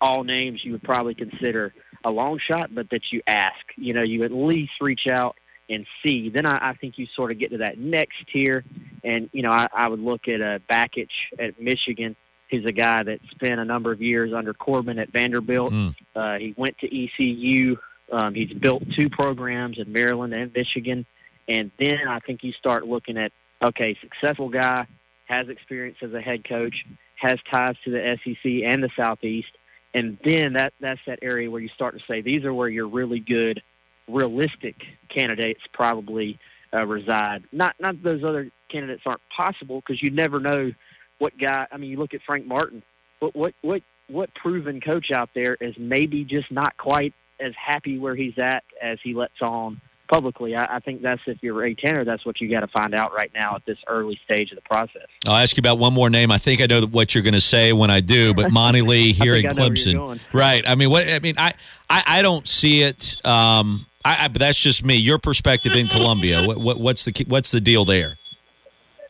[0.00, 1.72] all names you would probably consider
[2.04, 3.64] a long shot, but that you ask.
[3.76, 5.36] You know, you at least reach out
[5.68, 6.30] and see.
[6.30, 8.64] Then I, I think you sort of get to that next tier,
[9.04, 11.06] and you know, I, I would look at a uh, Bakich
[11.38, 12.16] at Michigan.
[12.48, 15.72] He's a guy that spent a number of years under Corbin at Vanderbilt.
[15.72, 15.94] Mm.
[16.14, 17.76] Uh, he went to ECU.
[18.12, 21.06] Um, he's built two programs in Maryland and Michigan.
[21.48, 24.86] And then I think you start looking at okay, successful guy,
[25.26, 26.74] has experience as a head coach,
[27.16, 29.48] has ties to the SEC and the Southeast,
[29.94, 32.88] and then that that's that area where you start to say these are where your
[32.88, 33.62] really good,
[34.08, 34.76] realistic
[35.14, 36.38] candidates probably
[36.74, 37.44] uh, reside.
[37.52, 40.72] Not not those other candidates aren't possible because you never know
[41.18, 41.66] what guy.
[41.70, 42.82] I mean, you look at Frank Martin.
[43.20, 47.98] but what what what proven coach out there is maybe just not quite as happy
[47.98, 49.80] where he's at as he lets on
[50.12, 50.54] publicly.
[50.54, 53.12] I, I think that's if you're Ray Tanner, that's what you got to find out
[53.12, 55.06] right now at this early stage of the process.
[55.26, 56.30] I'll ask you about one more name.
[56.30, 59.12] I think I know what you're going to say when I do, but Monty Lee
[59.12, 60.62] here in Clemson, right?
[60.66, 61.54] I mean, what I mean, I
[61.88, 63.16] I, I don't see it.
[63.24, 64.96] Um, I, I, but that's just me.
[64.96, 66.42] Your perspective in Columbia.
[66.44, 68.18] What, what what's the what's the deal there?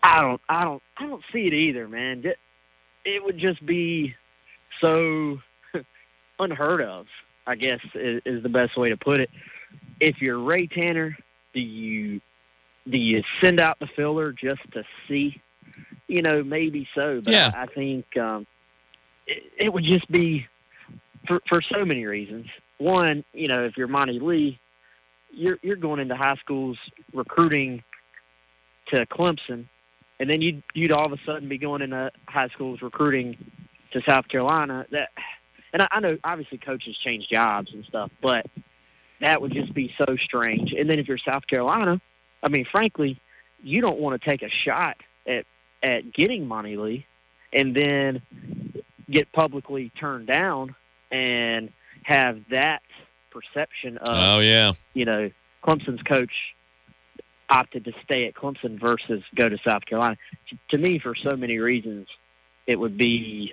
[0.03, 2.23] I don't I don't I don't see it either, man.
[2.25, 2.39] It,
[3.05, 4.15] it would just be
[4.83, 5.39] so
[6.39, 7.07] unheard of.
[7.45, 9.29] I guess is, is the best way to put it
[10.03, 11.17] if you're Ray Tanner,
[11.55, 12.21] do you
[12.91, 15.41] do you send out the filler just to see?
[16.09, 17.51] You know, maybe so, but yeah.
[17.55, 18.47] I, I think um,
[19.27, 20.47] it, it would just be
[21.29, 22.47] for for so many reasons.
[22.79, 24.59] One, you know, if you're Monty Lee,
[25.31, 26.77] you're you're going into high schools
[27.15, 27.85] recruiting
[28.93, 29.69] to Clemson,
[30.19, 33.37] and then you'd you'd all of a sudden be going into high schools recruiting
[33.93, 34.85] to South Carolina.
[34.91, 35.11] That,
[35.73, 38.45] and I, I know obviously coaches change jobs and stuff, but
[39.23, 40.73] that would just be so strange.
[40.79, 42.01] And then if you're South Carolina,
[42.43, 43.21] I mean, frankly,
[43.63, 45.45] you don't want to take a shot at
[45.83, 47.07] at getting Monty Lee
[47.53, 48.23] and then
[49.11, 50.75] get publicly turned down
[51.11, 51.71] and
[52.05, 52.83] have that
[53.31, 55.31] perception of oh yeah you know
[55.65, 56.33] Clemson's coach
[57.51, 60.17] opted to stay at Clemson versus go to South Carolina.
[60.71, 62.09] To me, for so many reasons,
[62.67, 63.53] it would be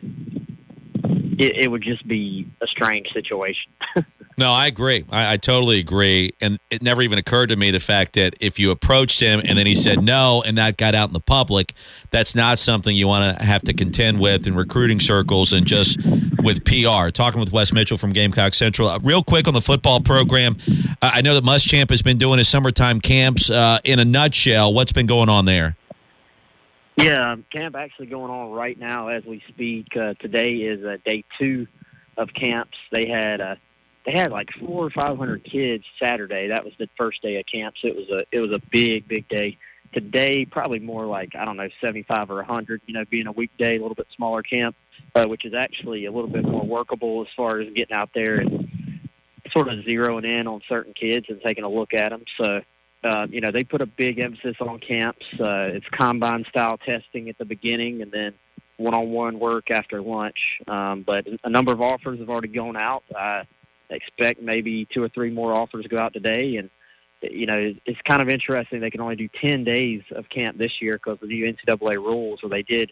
[1.40, 3.72] it, it would just be a strange situation.
[4.38, 5.06] no, I agree.
[5.10, 6.34] I, I, totally agree.
[6.42, 9.58] And it never even occurred to me the fact that if you approached him and
[9.58, 11.74] then he said no and that got out in the public,
[12.12, 15.98] that's not something you want to have to contend with in recruiting circles and just
[16.44, 17.10] with PR.
[17.10, 18.90] Talking with Wes Mitchell from Gamecock Central.
[18.90, 20.58] Uh, real quick on the football program,
[21.02, 23.50] I know that Muschamp has been doing his summertime camps.
[23.50, 25.78] Uh, in a nutshell, what's been going on there?
[27.00, 29.88] Yeah, camp actually going on right now as we speak.
[29.96, 31.66] Uh, today is uh, day two
[32.18, 32.76] of camps.
[32.92, 33.56] They had uh,
[34.06, 36.50] they had like four or five hundred kids Saturday.
[36.50, 37.80] That was the first day of camps.
[37.84, 39.58] It was a it was a big big day.
[39.94, 42.82] Today probably more like I don't know seventy five or a hundred.
[42.86, 44.76] You know, being a weekday, a little bit smaller camp,
[45.16, 48.42] uh, which is actually a little bit more workable as far as getting out there
[48.42, 48.68] and
[49.54, 52.26] sort of zeroing in on certain kids and taking a look at them.
[52.42, 52.60] So
[53.04, 55.26] uh, you know, they put a big emphasis on camps.
[55.40, 58.34] Uh, it's combine style testing at the beginning and then
[58.78, 60.38] one on one work after lunch.
[60.68, 63.04] Um, but a number of offers have already gone out.
[63.16, 63.44] I
[63.90, 66.58] expect maybe two or three more offers go out today.
[66.58, 66.70] And,
[67.22, 68.82] you know, it's kind of interesting.
[68.82, 72.42] They can only do 10 days of camp this year because of the NCAA rules,
[72.44, 72.92] where they did,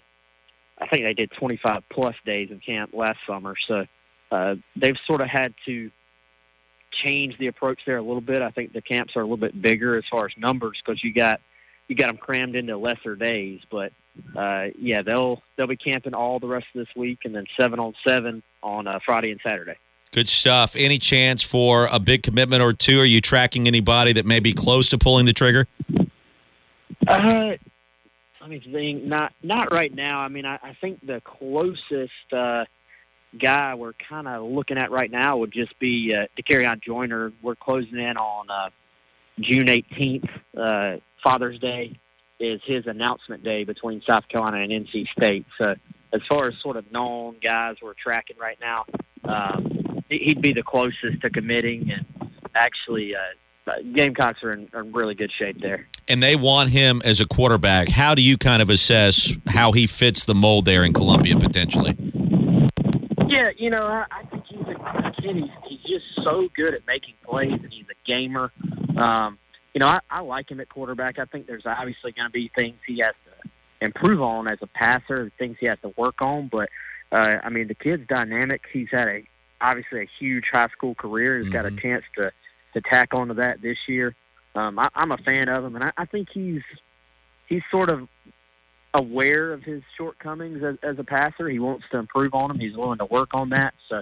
[0.79, 3.55] I think they did 25 plus days of camp last summer.
[3.67, 3.85] So
[4.31, 5.91] uh, they've sort of had to
[7.05, 8.41] changed the approach there a little bit.
[8.41, 11.13] I think the camps are a little bit bigger as far as numbers because you
[11.13, 11.41] got
[11.88, 13.62] you got them crammed into lesser days.
[13.69, 13.93] But
[14.36, 17.79] uh, yeah, they'll they'll be camping all the rest of this week, and then seven
[17.79, 19.75] on seven on uh, Friday and Saturday.
[20.12, 20.75] Good stuff.
[20.75, 23.01] Any chance for a big commitment or two?
[23.01, 25.67] Are you tracking anybody that may be close to pulling the trigger?
[27.07, 27.55] Uh,
[28.41, 29.03] let me think.
[29.03, 30.19] Not not right now.
[30.19, 32.33] I mean, I, I think the closest.
[33.33, 37.31] Uh, guy we're kind of looking at right now would just be uh, on Joyner.
[37.41, 38.69] We're closing in on uh,
[39.39, 40.29] June 18th.
[40.57, 41.97] Uh, Father's Day
[42.39, 45.45] is his announcement day between South Carolina and NC State.
[45.59, 45.75] So
[46.13, 48.85] as far as sort of known guys we're tracking right now,
[49.23, 51.91] um, he'd be the closest to committing.
[51.91, 55.87] And actually, uh, Gamecocks are in, are in really good shape there.
[56.07, 57.89] And they want him as a quarterback.
[57.89, 61.97] How do you kind of assess how he fits the mold there in Columbia potentially?
[63.38, 65.36] Yeah, you know, I, I think he's a kid.
[65.36, 68.52] He's, he's just so good at making plays, and he's a gamer.
[68.97, 69.38] Um,
[69.76, 71.19] you know, I, I like him at quarterback.
[71.19, 73.50] I think there's obviously going to be things he has to
[73.86, 76.50] improve on as a passer, things he has to work on.
[76.52, 76.69] But
[77.12, 78.63] uh, I mean, the kid's dynamic.
[78.73, 79.23] He's had a
[79.62, 81.38] obviously a huge high school career.
[81.38, 82.32] He's got a chance to
[82.73, 84.15] to tack onto that this year.
[84.56, 86.63] Um, I, I'm a fan of him, and I, I think he's
[87.47, 88.08] he's sort of
[88.97, 91.49] aware of his shortcomings as, as a passer.
[91.49, 92.60] He wants to improve on them.
[92.60, 93.73] He's willing to work on that.
[93.89, 94.01] So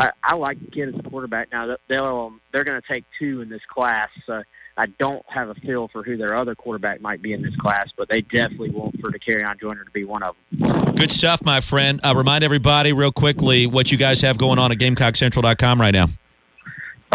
[0.00, 1.52] I, I like the kid as a quarterback.
[1.52, 4.08] Now they'll um, they're going to take two in this class.
[4.26, 4.42] So
[4.76, 7.88] I don't have a feel for who their other quarterback might be in this class,
[7.96, 10.94] but they definitely want for to carry on Joyner to be one of them.
[10.94, 12.00] Good stuff, my friend.
[12.02, 16.06] Uh, remind everybody real quickly what you guys have going on at GamecockCentral.com right now.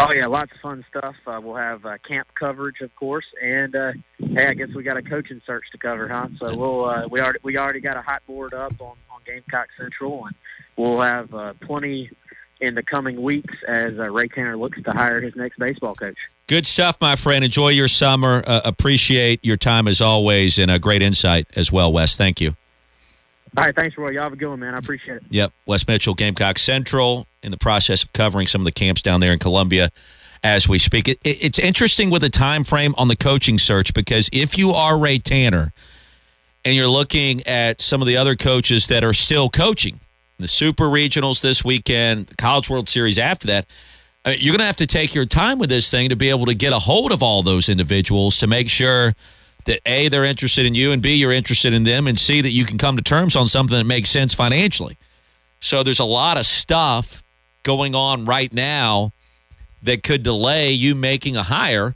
[0.00, 1.16] Oh yeah, lots of fun stuff.
[1.26, 4.96] Uh, we'll have uh, camp coverage, of course, and uh, hey, I guess we got
[4.96, 6.28] a coaching search to cover, huh?
[6.40, 9.66] So we'll uh, we already we already got a hot board up on, on Gamecock
[9.76, 10.36] Central, and
[10.76, 12.12] we'll have uh, plenty
[12.60, 16.16] in the coming weeks as uh, Ray Tanner looks to hire his next baseball coach.
[16.46, 17.44] Good stuff, my friend.
[17.44, 18.44] Enjoy your summer.
[18.46, 22.16] Uh, appreciate your time as always, and a great insight as well, Wes.
[22.16, 22.54] Thank you.
[23.56, 24.10] All right, thanks, Roy.
[24.10, 24.74] Y'all have a good one, man.
[24.74, 25.22] I appreciate it.
[25.30, 29.20] Yep, Wes Mitchell, Gamecock Central, in the process of covering some of the camps down
[29.20, 29.88] there in Columbia
[30.42, 31.08] as we speak.
[31.08, 34.70] It, it, it's interesting with the time frame on the coaching search because if you
[34.70, 35.72] are Ray Tanner
[36.64, 40.00] and you're looking at some of the other coaches that are still coaching,
[40.38, 43.66] the Super Regionals this weekend, the College World Series after that,
[44.24, 46.46] uh, you're going to have to take your time with this thing to be able
[46.46, 49.14] to get a hold of all those individuals to make sure
[49.68, 52.50] that A, they're interested in you, and B, you're interested in them, and C, that
[52.50, 54.98] you can come to terms on something that makes sense financially.
[55.60, 57.22] So there's a lot of stuff
[57.62, 59.12] going on right now
[59.82, 61.94] that could delay you making a hire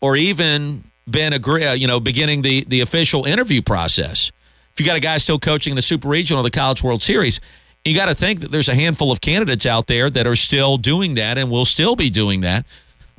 [0.00, 4.32] or even been agree, uh, you know, beginning the the official interview process.
[4.72, 7.02] If you got a guy still coaching in the Super Regional or the College World
[7.02, 7.40] Series,
[7.84, 10.76] you got to think that there's a handful of candidates out there that are still
[10.76, 12.64] doing that and will still be doing that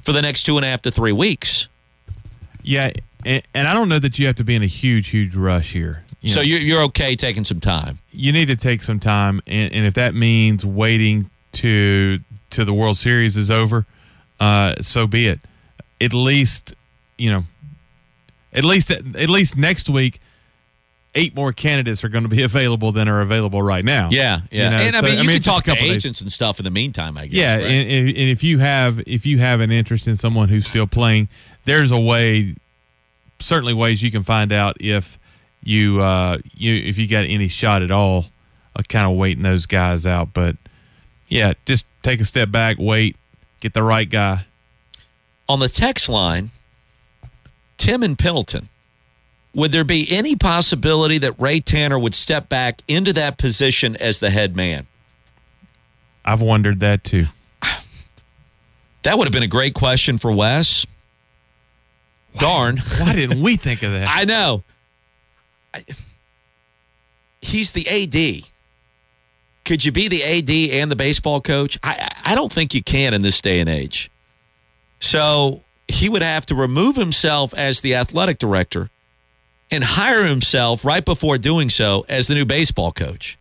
[0.01, 1.67] for the next two and a half to three weeks.
[2.63, 2.91] Yeah,
[3.25, 5.73] and, and I don't know that you have to be in a huge, huge rush
[5.73, 6.03] here.
[6.21, 7.99] You so know, you're, you're okay taking some time.
[8.11, 12.19] You need to take some time, and, and if that means waiting to
[12.51, 13.85] to the World Series is over,
[14.39, 15.39] uh, so be it.
[15.99, 16.75] At least,
[17.17, 17.43] you know,
[18.53, 20.19] at least at least next week,
[21.15, 24.09] eight more candidates are going to be available than are available right now.
[24.11, 24.63] Yeah, yeah.
[24.63, 25.91] You know, and I so, mean, you can talk to days.
[25.91, 27.17] agents and stuff in the meantime.
[27.17, 27.33] I guess.
[27.33, 27.65] Yeah, right?
[27.65, 31.29] and, and if you have if you have an interest in someone who's still playing,
[31.65, 32.55] there's a way,
[33.43, 35.19] certainly ways you can find out if
[35.63, 38.25] you uh you if you got any shot at all,
[38.75, 40.33] uh, kind of waiting those guys out.
[40.33, 40.55] But
[41.27, 43.15] yeah, just take a step back, wait,
[43.59, 44.45] get the right guy.
[45.49, 46.51] On the text line,
[47.77, 48.69] Tim and Pendleton.
[49.55, 54.19] Would there be any possibility that Ray Tanner would step back into that position as
[54.19, 54.87] the head man?
[56.25, 57.25] I've wondered that too.
[59.03, 60.85] That would have been a great question for Wes.
[62.37, 62.77] Darn.
[62.99, 64.07] Why didn't we think of that?
[64.09, 64.63] I know.
[65.73, 65.83] I,
[67.41, 68.49] he's the AD.
[69.65, 71.77] Could you be the AD and the baseball coach?
[71.83, 74.11] I, I don't think you can in this day and age.
[74.99, 78.89] So he would have to remove himself as the athletic director
[79.71, 83.37] and hire himself right before doing so as the new baseball coach.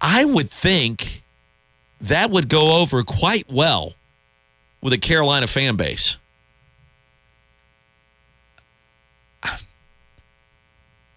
[0.00, 1.22] I would think
[2.00, 3.94] that would go over quite well
[4.82, 6.18] with a Carolina fan base.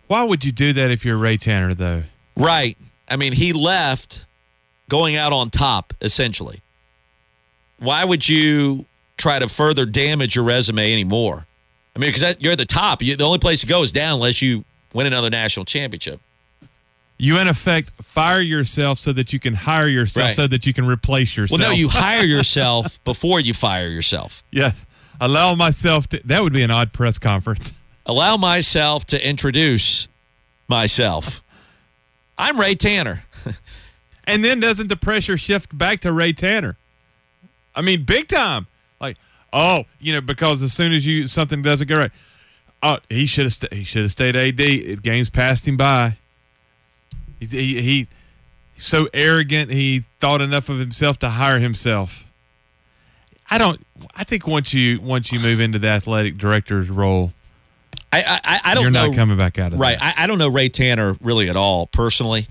[0.07, 2.03] Why would you do that if you're Ray Tanner, though?
[2.35, 2.77] Right.
[3.09, 4.25] I mean, he left
[4.89, 6.61] going out on top, essentially.
[7.79, 8.85] Why would you
[9.17, 11.45] try to further damage your resume anymore?
[11.95, 13.01] I mean, because you're at the top.
[13.01, 16.19] You, the only place to go is down unless you win another national championship.
[17.19, 20.35] You, in effect, fire yourself so that you can hire yourself Right.
[20.35, 21.59] so that you can replace yourself.
[21.59, 24.43] Well, no, you hire yourself before you fire yourself.
[24.51, 24.85] yes.
[25.19, 26.21] Allow myself to.
[26.25, 27.73] That would be an odd press conference.
[28.07, 30.07] Allow myself to introduce
[30.67, 31.43] myself.
[32.37, 33.23] I'm Ray Tanner.
[34.27, 36.75] And then doesn't the pressure shift back to Ray Tanner?
[37.73, 38.67] I mean, big time.
[38.99, 39.15] Like,
[39.53, 42.11] oh, you know, because as soon as you something doesn't go right,
[42.83, 45.01] oh, he should have sta- he should have stayed AD.
[45.01, 46.17] Game's passed him by.
[47.39, 48.07] He, he he
[48.75, 49.71] so arrogant.
[49.71, 52.27] He thought enough of himself to hire himself.
[53.49, 53.79] I don't.
[54.13, 57.31] I think once you once you move into the athletic director's role,
[58.11, 59.07] I I, I don't you're know.
[59.07, 59.97] not coming back out of right.
[59.99, 62.47] I, I don't know Ray Tanner really at all personally.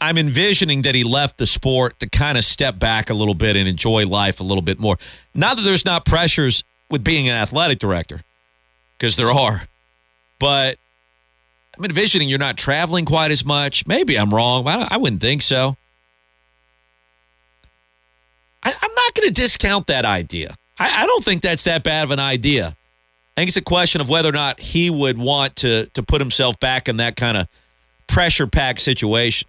[0.00, 3.56] I'm envisioning that he left the sport to kind of step back a little bit
[3.56, 4.96] and enjoy life a little bit more.
[5.34, 8.22] Not that there's not pressures with being an athletic director,
[8.96, 9.62] because there are,
[10.38, 10.78] but
[11.76, 13.88] I'm envisioning you're not traveling quite as much.
[13.88, 15.76] Maybe I'm wrong, I, I wouldn't think so.
[18.62, 20.54] I, I'm not going to discount that idea.
[20.78, 22.76] I, I don't think that's that bad of an idea.
[23.38, 26.20] I think it's a question of whether or not he would want to to put
[26.20, 27.46] himself back in that kind of
[28.08, 29.48] pressure packed situation.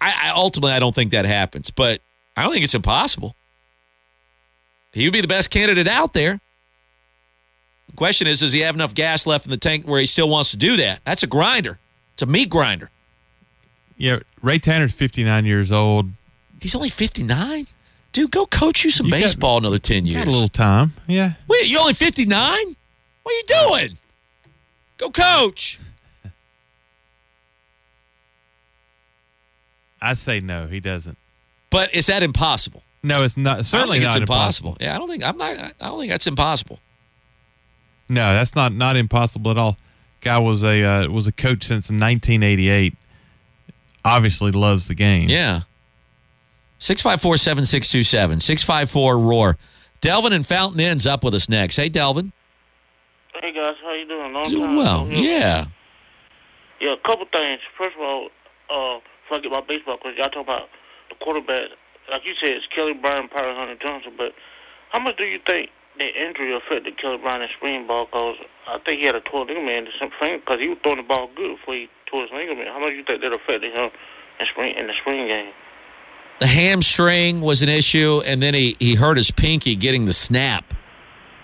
[0.00, 2.00] I, I, ultimately I don't think that happens, but
[2.36, 3.34] I don't think it's impossible.
[4.92, 6.40] He would be the best candidate out there.
[7.88, 10.28] The question is, does he have enough gas left in the tank where he still
[10.28, 11.00] wants to do that?
[11.04, 11.80] That's a grinder.
[12.12, 12.90] It's a meat grinder.
[13.96, 16.10] Yeah, Ray Tanner's 59 years old.
[16.62, 17.66] He's only 59?
[18.18, 20.24] Dude, go coach you some You got- baseball another 10 years.
[20.24, 20.92] Got a little time.
[21.06, 21.34] Yeah.
[21.46, 22.34] Wait, you're only 59?
[23.22, 23.98] What are you doing?
[24.96, 25.78] Go coach.
[30.02, 31.16] I say no, he doesn't.
[31.70, 32.82] But is that impossible?
[33.04, 33.64] No, it's not.
[33.64, 34.76] Certainly I don't think not it's impossible.
[34.80, 36.80] Yeah, I don't think I'm not I don't think that's impossible.
[38.08, 39.76] No, that's not not impossible at all.
[40.22, 42.96] Guy was a uh, was a coach since 1988.
[44.04, 45.28] Obviously loves the game.
[45.28, 45.60] Yeah.
[46.80, 48.42] 654-7627.
[48.42, 49.56] 654 roar.
[50.00, 51.76] Delvin and Fountain Inn's up with us next.
[51.76, 52.32] Hey Delvin.
[53.40, 54.32] Hey guys, how you doing?
[54.32, 55.06] Long Doing time well.
[55.10, 55.66] Yeah.
[56.80, 57.60] Yeah, a couple things.
[57.76, 58.30] First of all,
[58.70, 60.68] uh, before I get my baseball question, y'all talk about
[61.10, 61.74] the quarterback.
[62.10, 64.14] Like you said, it's Kelly Bryant, probably Hunter Johnson.
[64.16, 64.32] But
[64.90, 68.06] how much do you think the injury affected Kelly Bryant in spring ball?
[68.06, 68.36] Because
[68.68, 71.08] I think he had a torn ligament in some finger because he was throwing the
[71.08, 72.68] ball good before he tore his ligament.
[72.70, 73.90] How much do you think that affected him
[74.38, 75.50] in spring in the spring game?
[76.40, 80.72] The hamstring was an issue, and then he, he hurt his pinky getting the snap.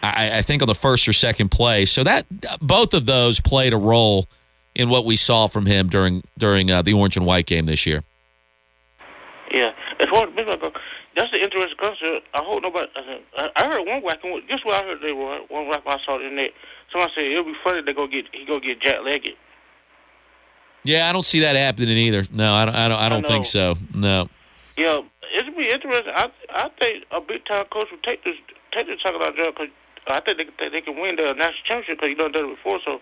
[0.03, 1.85] I, I think on the first or second play.
[1.85, 2.27] So that
[2.61, 4.29] both of those played a role
[4.75, 7.87] in what we saw from him during during uh, the orange and white game this
[7.87, 8.05] year.
[9.51, 10.73] Yeah, as far as baseball goes,
[11.17, 12.27] that's the interesting concept.
[12.35, 12.87] I hope nobody.
[13.37, 14.19] I I heard one whack.
[14.49, 14.99] Just what I heard.
[15.07, 16.51] They were one whack I saw in there.
[16.93, 17.83] Somebody said it'll be funny.
[17.83, 19.37] They go get he go get Jack Leggett.
[20.85, 22.25] Yeah, I don't see that happening either.
[22.31, 22.75] No, I don't.
[22.75, 23.75] I don't, I don't think so.
[23.95, 24.29] No.
[24.77, 25.01] Yeah,
[25.39, 26.13] it'll be interesting.
[26.15, 28.35] I I think a big time coach will take this
[28.75, 29.71] take this talk about job because
[30.11, 32.57] I think they they, they can win the national championship because he done done it
[32.59, 32.81] before.
[32.85, 32.99] So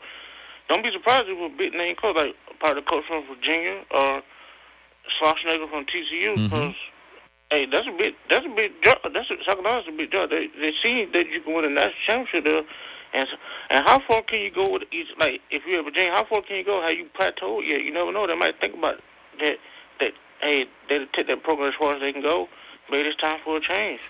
[0.68, 4.22] don't be surprised if a big name coach like probably the coach from Virginia or
[5.16, 6.76] Schlossnagle from TCU because.
[6.76, 6.90] Mm-hmm.
[7.52, 8.16] Hey, that's a big.
[8.30, 8.96] That's a big job.
[9.12, 10.30] That's a, Carolina's a big job.
[10.32, 12.64] They they see that you can win a national championship there,
[13.12, 13.26] and
[13.68, 15.12] and how far can you go with each?
[15.20, 16.80] Like if you're at Virginia, how far can you go?
[16.80, 17.84] Have you plateaued yet?
[17.84, 18.26] You never know.
[18.26, 19.04] They might think about
[19.44, 19.60] that.
[20.00, 20.12] That
[20.42, 22.48] hey, they take that program as far as they can go.
[22.90, 24.00] Maybe it's time for a change.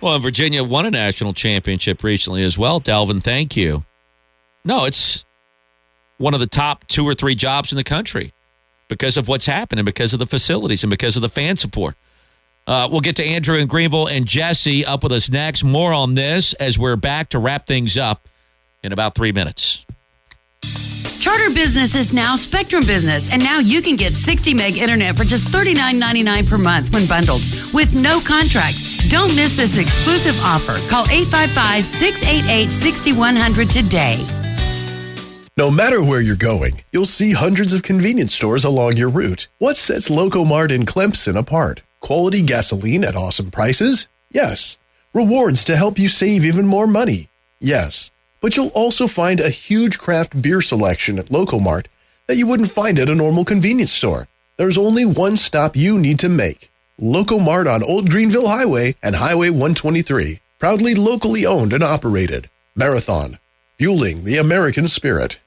[0.00, 2.80] Well, and Virginia won a national championship recently as well.
[2.80, 3.84] Dalvin, thank you.
[4.64, 5.24] No, it's
[6.18, 8.32] one of the top two or three jobs in the country
[8.88, 11.96] because of what's happening, because of the facilities, and because of the fan support.
[12.66, 15.64] Uh, we'll get to Andrew in Greenville and Jesse up with us next.
[15.64, 18.28] More on this as we're back to wrap things up
[18.82, 19.84] in about three minutes.
[21.20, 25.24] Charter Business is now Spectrum Business, and now you can get 60 meg internet for
[25.24, 27.42] just $39.99 per month when bundled
[27.74, 29.06] with no contracts.
[29.10, 30.80] Don't miss this exclusive offer.
[30.88, 34.16] Call 855 688 6100 today.
[35.58, 39.48] No matter where you're going, you'll see hundreds of convenience stores along your route.
[39.58, 41.82] What sets Locomart in Clemson apart?
[42.00, 44.08] Quality gasoline at awesome prices?
[44.30, 44.78] Yes.
[45.12, 47.28] Rewards to help you save even more money?
[47.60, 48.10] Yes.
[48.40, 51.86] But you'll also find a huge craft beer selection at Locomart
[52.26, 54.28] that you wouldn't find at a normal convenience store.
[54.56, 56.70] There's only one stop you need to make.
[57.00, 60.40] Locomart on Old Greenville Highway and Highway 123.
[60.58, 62.50] Proudly locally owned and operated.
[62.76, 63.38] Marathon.
[63.78, 65.38] Fueling the American spirit.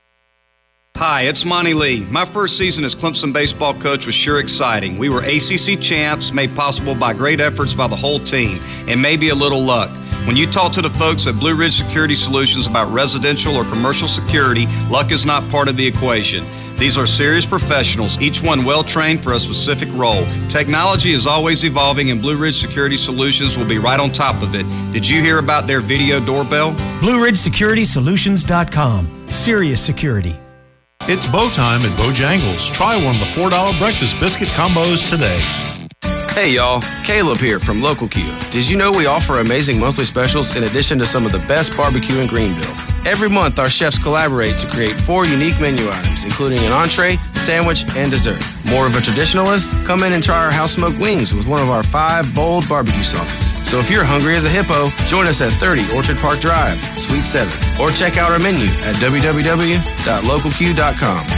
[0.98, 2.06] Hi, it's Monty Lee.
[2.06, 4.98] My first season as Clemson baseball coach was sure exciting.
[4.98, 9.30] We were ACC champs, made possible by great efforts by the whole team, and maybe
[9.30, 9.90] a little luck.
[10.28, 14.08] When you talk to the folks at Blue Ridge Security Solutions about residential or commercial
[14.08, 16.46] security, luck is not part of the equation.
[16.78, 20.24] These are serious professionals, each one well trained for a specific role.
[20.48, 24.54] Technology is always evolving, and Blue Ridge Security Solutions will be right on top of
[24.56, 24.66] it.
[24.94, 26.72] Did you hear about their video doorbell?
[27.02, 29.28] BlueRidgeSecuritySolutions.com.
[29.28, 30.40] Serious security.
[31.06, 32.74] It's bow time at Bojangles.
[32.74, 35.73] Try one of the $4 breakfast biscuit combos today.
[36.34, 38.24] Hey y'all, Caleb here from Local Q.
[38.50, 41.78] Did you know we offer amazing monthly specials in addition to some of the best
[41.78, 42.74] barbecue in Greenville?
[43.06, 47.86] Every month, our chefs collaborate to create four unique menu items, including an entree, sandwich,
[47.96, 48.42] and dessert.
[48.66, 49.86] More of a traditionalist?
[49.86, 53.04] Come in and try our house smoked wings with one of our five bold barbecue
[53.04, 53.54] sauces.
[53.70, 57.30] So if you're hungry as a hippo, join us at 30 Orchard Park Drive, Suite
[57.30, 57.46] 7,
[57.80, 59.86] or check out our menu at www.localq.com.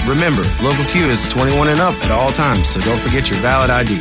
[0.07, 3.69] Remember, Local Q is 21 and up at all times, so don't forget your valid
[3.69, 3.99] ID.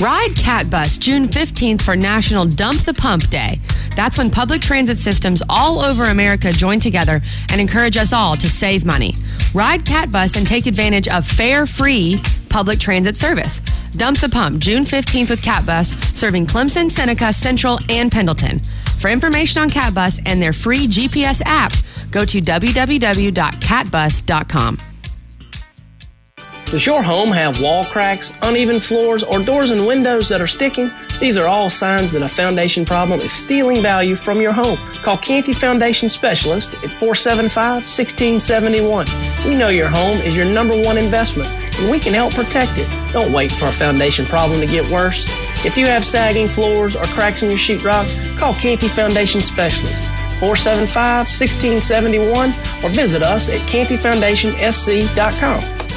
[0.00, 3.58] Ride Cat Bus June 15th for National Dump the Pump Day.
[3.96, 7.20] That's when public transit systems all over America join together
[7.50, 9.14] and encourage us all to save money.
[9.54, 13.58] Ride Cat Bus and take advantage of fare free public transit service.
[13.90, 18.60] Dump the Pump June 15th with Cat Bus, serving Clemson, Seneca, Central, and Pendleton.
[19.00, 21.72] For information on CatBus and their free GPS app,
[22.10, 24.97] go to www.catbus.com.
[26.70, 30.90] Does your home have wall cracks, uneven floors, or doors and windows that are sticking?
[31.18, 34.76] These are all signs that a foundation problem is stealing value from your home.
[35.02, 39.06] Call Canty Foundation Specialist at 475 1671.
[39.46, 41.48] We know your home is your number one investment,
[41.80, 42.86] and we can help protect it.
[43.14, 45.24] Don't wait for a foundation problem to get worse.
[45.64, 48.04] If you have sagging floors or cracks in your sheetrock,
[48.38, 50.04] call Canty Foundation Specialist.
[50.38, 52.50] 475 1671
[52.84, 55.87] or visit us at cantyfoundationsc.com.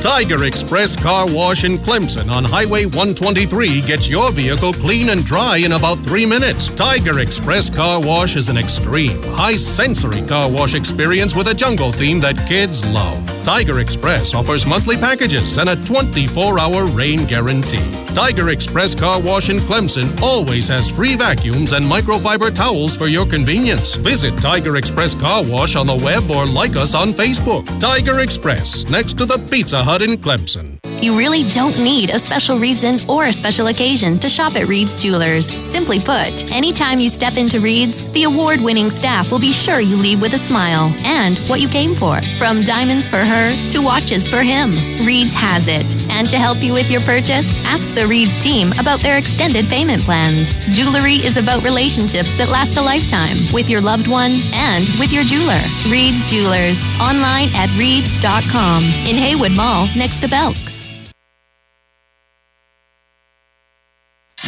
[0.00, 5.58] Tiger Express Car Wash in Clemson on Highway 123 gets your vehicle clean and dry
[5.58, 6.68] in about three minutes.
[6.68, 11.92] Tiger Express Car Wash is an extreme, high sensory car wash experience with a jungle
[11.92, 13.18] theme that kids love.
[13.44, 17.90] Tiger Express offers monthly packages and a 24 hour rain guarantee.
[18.14, 23.24] Tiger Express Car Wash in Clemson always has free vacuums and microfiber towels for your
[23.24, 23.94] convenience.
[23.94, 27.64] Visit Tiger Express Car Wash on the web or like us on Facebook.
[27.80, 30.79] Tiger Express, next to the Pizza Hut in Clemson.
[31.00, 34.94] You really don't need a special reason or a special occasion to shop at Reed's
[34.94, 35.46] Jewelers.
[35.48, 39.96] Simply put, anytime you step into Reed's, the award winning staff will be sure you
[39.96, 42.20] leave with a smile and what you came for.
[42.36, 44.72] From diamonds for her to watches for him,
[45.06, 45.88] Reed's has it.
[46.10, 50.02] And to help you with your purchase, ask the Reed's team about their extended payment
[50.02, 50.52] plans.
[50.68, 55.24] Jewelry is about relationships that last a lifetime with your loved one and with your
[55.24, 55.64] jeweler.
[55.88, 60.69] Reed's Jewelers, online at reeds.com in Haywood Mall next to Belk.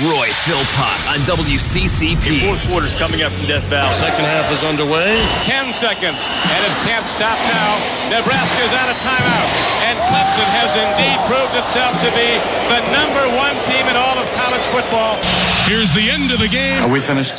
[0.02, 2.42] Roy Philpott on WCCP.
[2.42, 3.94] fourth quarter's coming up from Death Valley.
[3.94, 5.22] Second half is underway.
[5.46, 7.78] 10 seconds, and it can't stop now.
[8.10, 12.34] Nebraska's out of timeouts, and Clemson has indeed proved itself to be
[12.66, 15.22] the number one team in all of college football.
[15.70, 16.82] Here's the end of the game.
[16.82, 17.38] Are we finished?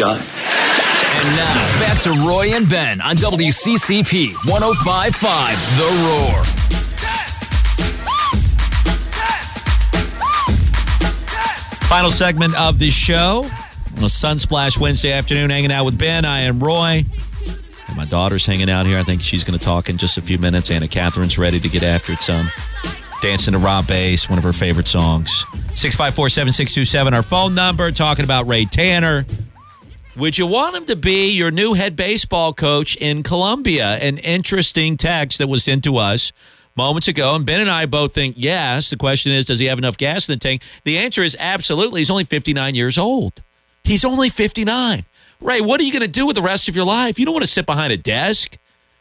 [0.00, 0.24] Done.
[0.24, 1.52] And now,
[1.84, 5.20] back to Roy and Ben on WCCP 1055
[5.76, 6.61] The Roar.
[11.92, 13.44] Final segment of the show.
[13.98, 16.24] On a Sunsplash Wednesday afternoon, hanging out with Ben.
[16.24, 17.02] I am Roy.
[17.86, 18.96] And my daughter's hanging out here.
[18.96, 20.74] I think she's going to talk in just a few minutes.
[20.74, 22.46] Anna Catherine's ready to get after it some.
[23.20, 25.44] Dancing to Rob Base, one of her favorite songs.
[25.78, 29.26] 654 7627, our phone number, talking about Ray Tanner.
[30.16, 33.98] Would you want him to be your new head baseball coach in Columbia?
[34.00, 36.32] An interesting text that was sent to us
[36.76, 37.34] moments ago.
[37.34, 38.90] And Ben and I both think yes.
[38.90, 40.62] The question is, does he have enough gas in the tank?
[40.84, 42.00] The answer is absolutely.
[42.00, 43.42] He's only 59 years old.
[43.84, 45.04] He's only 59.
[45.40, 47.18] Ray, what are you going to do with the rest of your life?
[47.18, 48.56] You don't want to sit behind a desk.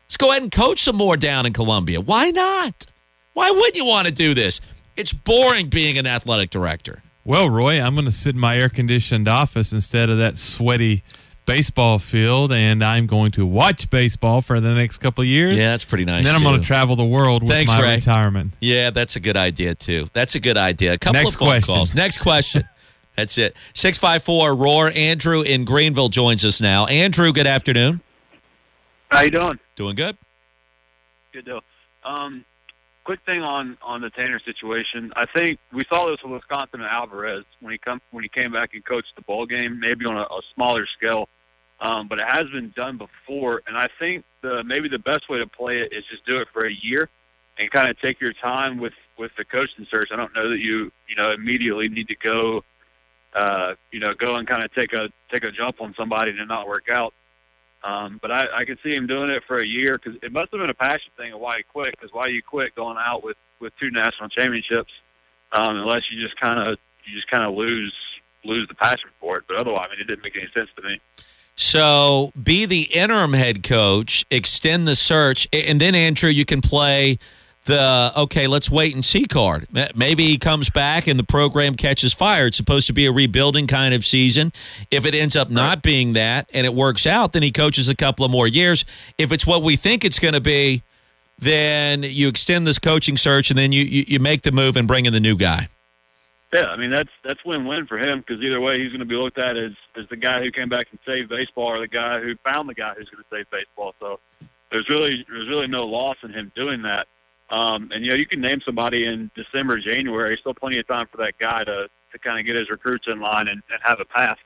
[0.06, 2.02] Let's go ahead and coach some more down in Columbia.
[2.02, 2.88] Why not?
[3.34, 4.60] Why would you want to do this?
[4.98, 7.02] It's boring being an athletic director.
[7.24, 11.04] Well, Roy, I'm going to sit in my air conditioned office instead of that sweaty
[11.46, 15.58] baseball field, and I'm going to watch baseball for the next couple of years.
[15.58, 16.20] Yeah, that's pretty nice.
[16.20, 16.48] And then I'm too.
[16.48, 17.96] going to travel the world with Thanks, my Ray.
[17.96, 18.54] retirement.
[18.60, 20.08] Yeah, that's a good idea too.
[20.14, 20.94] That's a good idea.
[20.94, 21.74] A couple Next of phone question.
[21.76, 21.96] calls.
[21.96, 22.64] Next question.
[23.16, 23.56] that's it.
[23.74, 24.92] Six five four Roar.
[24.96, 26.86] Andrew in Greenville joins us now.
[26.88, 28.02] Andrew, good afternoon.
[29.10, 29.60] How you doing?
[29.76, 30.18] Doing good.
[31.34, 31.62] Good deal.
[32.04, 32.46] Um,
[33.04, 35.12] quick thing on on the Tanner situation.
[35.16, 38.52] I think we saw this with Wisconsin and Alvarez when he come when he came
[38.52, 41.28] back and coached the ball game, maybe on a, a smaller scale.
[41.80, 45.40] Um, but it has been done before, and I think the maybe the best way
[45.40, 47.10] to play it is just do it for a year
[47.58, 50.10] and kind of take your time with with the coaching search.
[50.12, 52.64] I don't know that you you know immediately need to go,
[53.34, 56.48] uh, you know, go and kind of take a take a jump on somebody and
[56.48, 57.14] not work out.
[57.84, 60.52] Um, but I, I could see him doing it for a year because it must
[60.52, 61.92] have been a passion thing of why he quit.
[61.92, 64.92] Because why you quit going out with with two national championships,
[65.52, 67.94] um, unless you just kind of you just kind of lose
[68.44, 69.46] lose the passion for it.
[69.48, 71.00] But otherwise, I mean, it didn't make any sense to me.
[71.56, 77.18] So be the interim head coach, extend the search, and then Andrew, you can play
[77.66, 79.68] the okay, let's wait and see card.
[79.96, 82.48] Maybe he comes back and the program catches fire.
[82.48, 84.52] It's supposed to be a rebuilding kind of season.
[84.90, 87.96] If it ends up not being that and it works out, then he coaches a
[87.96, 88.84] couple of more years.
[89.18, 90.82] If it's what we think it's going to be,
[91.38, 94.88] then you extend this coaching search and then you, you you make the move and
[94.88, 95.68] bring in the new guy.
[96.54, 99.06] Yeah, I mean that's that's win win for him because either way he's going to
[99.06, 101.88] be looked at as as the guy who came back and saved baseball or the
[101.88, 103.94] guy who found the guy who's going to save baseball.
[104.00, 104.20] So
[104.70, 107.08] there's really there's really no loss in him doing that.
[107.52, 110.38] Um, and you know you can name somebody in December, January.
[110.40, 113.20] Still plenty of time for that guy to to kind of get his recruits in
[113.20, 114.38] line and, and have a path.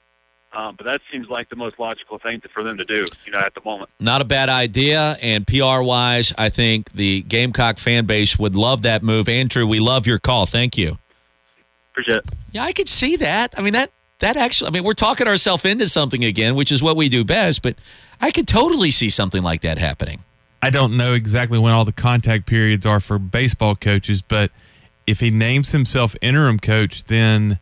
[0.54, 3.32] Um, but that seems like the most logical thing to, for them to do, you
[3.32, 3.90] know, at the moment.
[4.00, 5.18] Not a bad idea.
[5.22, 9.28] And PR wise, I think the Gamecock fan base would love that move.
[9.28, 10.46] Andrew, we love your call.
[10.46, 10.98] Thank you.
[11.92, 12.26] Appreciate it.
[12.54, 13.54] Yeah, I could see that.
[13.58, 16.82] I mean that that actually, I mean, we're talking ourselves into something again, which is
[16.82, 17.62] what we do best.
[17.62, 17.76] But
[18.22, 20.24] I could totally see something like that happening.
[20.66, 24.50] I don't know exactly when all the contact periods are for baseball coaches, but
[25.06, 27.60] if he names himself interim coach, then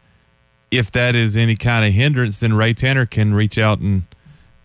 [0.71, 4.03] if that is any kind of hindrance, then Ray Tanner can reach out and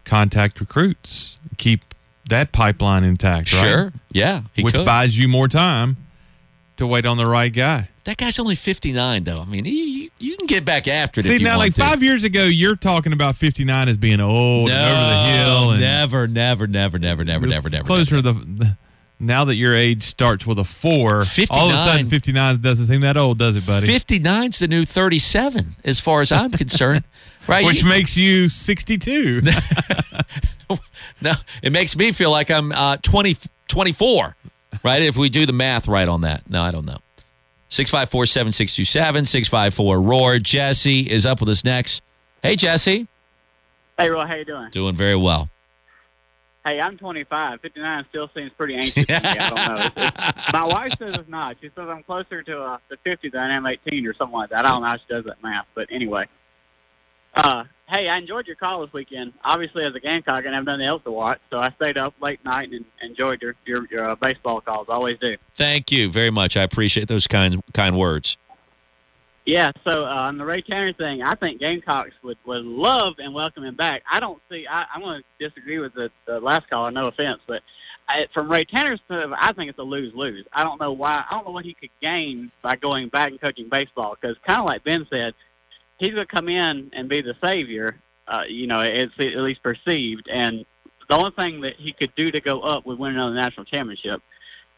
[0.04, 1.80] contact recruits, keep
[2.28, 3.68] that pipeline intact, right?
[3.68, 3.92] Sure.
[4.12, 4.42] Yeah.
[4.54, 4.86] he Which could.
[4.86, 5.96] buys you more time
[6.76, 7.88] to wait on the right guy.
[8.08, 9.38] That guy's only 59, though.
[9.38, 11.80] I mean, you, you can get back after it See, if you now, like to.
[11.82, 15.70] five years ago, you're talking about 59 as being old and over the hill.
[15.72, 17.84] And never, never, never, never, never, never, never.
[17.84, 18.76] closer to the.
[19.20, 21.70] Now that your age starts with a four, all of a 59.
[21.70, 23.86] sudden 59 doesn't seem that old, does it, buddy?
[23.86, 27.04] 59's the new 37, as far as I'm concerned.
[27.46, 27.66] right?
[27.66, 29.42] Which You- makes you 62.
[31.20, 31.32] no,
[31.62, 33.36] it makes me feel like I'm uh, 20,
[33.66, 34.34] 24,
[34.82, 35.02] right?
[35.02, 36.48] If we do the math right on that.
[36.48, 36.96] No, I don't know.
[37.68, 40.38] 654 7627, 654 Roar.
[40.38, 42.02] Jesse is up with us next.
[42.42, 43.06] Hey, Jesse.
[43.98, 44.70] Hey, Roy, how you doing?
[44.70, 45.48] Doing very well.
[46.64, 47.60] Hey, I'm 25.
[47.60, 49.28] 59 still seems pretty ancient to me.
[49.28, 49.84] I don't know.
[49.84, 51.56] It's- my wife says it's not.
[51.60, 54.50] She says I'm closer to uh, to 50 than I am 18 or something like
[54.50, 54.66] that.
[54.66, 56.26] I don't know how she does that math, but anyway.
[57.34, 59.32] Uh, hey, I enjoyed your call this weekend.
[59.44, 62.14] Obviously, as a Gamecock, I didn't have nothing else to watch, so I stayed up
[62.20, 64.88] late night and enjoyed your your, your uh, baseball calls.
[64.88, 65.36] Always do.
[65.54, 66.56] Thank you very much.
[66.56, 68.36] I appreciate those kind kind words.
[69.44, 73.32] Yeah, so uh, on the Ray Tanner thing, I think Gamecocks would, would love and
[73.32, 74.02] welcome him back.
[74.10, 74.66] I don't see.
[74.70, 76.90] I, I'm going to disagree with the, the last caller.
[76.90, 77.62] No offense, but
[78.06, 80.44] I, from Ray Tanner's perspective, I think it's a lose lose.
[80.52, 81.24] I don't know why.
[81.30, 84.60] I don't know what he could gain by going back and coaching baseball because, kind
[84.60, 85.32] of like Ben said,
[85.98, 87.96] he's going to come in and be the savior.
[88.26, 90.64] Uh, you know, it's at least perceived, and
[91.08, 94.20] the only thing that he could do to go up would win another national championship.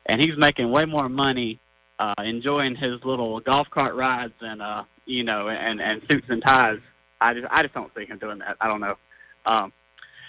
[0.06, 1.60] And he's making way more money
[1.98, 6.42] uh, enjoying his little golf cart rides and uh, you know, and and suits and
[6.44, 6.78] ties.
[7.20, 8.56] I just I just don't see him doing that.
[8.60, 8.94] I don't know.
[9.46, 9.72] Um,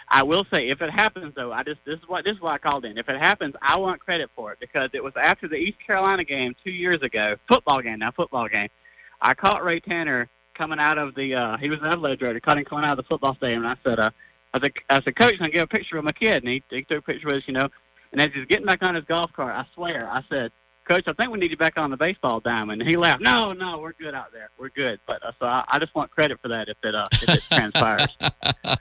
[0.09, 2.53] I will say if it happens though, I just this is what this is why
[2.53, 2.97] I called in.
[2.97, 6.25] If it happens, I want credit for it because it was after the East Carolina
[6.25, 8.67] game two years ago, football game now, football game.
[9.21, 10.27] I caught Ray Tanner
[10.61, 13.09] coming out of the uh, he was an road, caught him coming out of the
[13.09, 14.11] football stadium, and I said, uh,
[14.53, 16.43] I said, I said, Coach, can I get a picture of my kid?
[16.43, 17.67] And he, he took a picture with us, you know.
[18.11, 20.51] And as he's getting back on his golf cart, I swear, I said,
[20.87, 22.81] Coach, I think we need you back on the baseball diamond.
[22.81, 23.21] And he laughed.
[23.21, 24.49] No, no, we're good out there.
[24.59, 24.99] We're good.
[25.07, 27.47] But uh, so I, I just want credit for that if it uh, if it
[27.49, 28.07] transpires.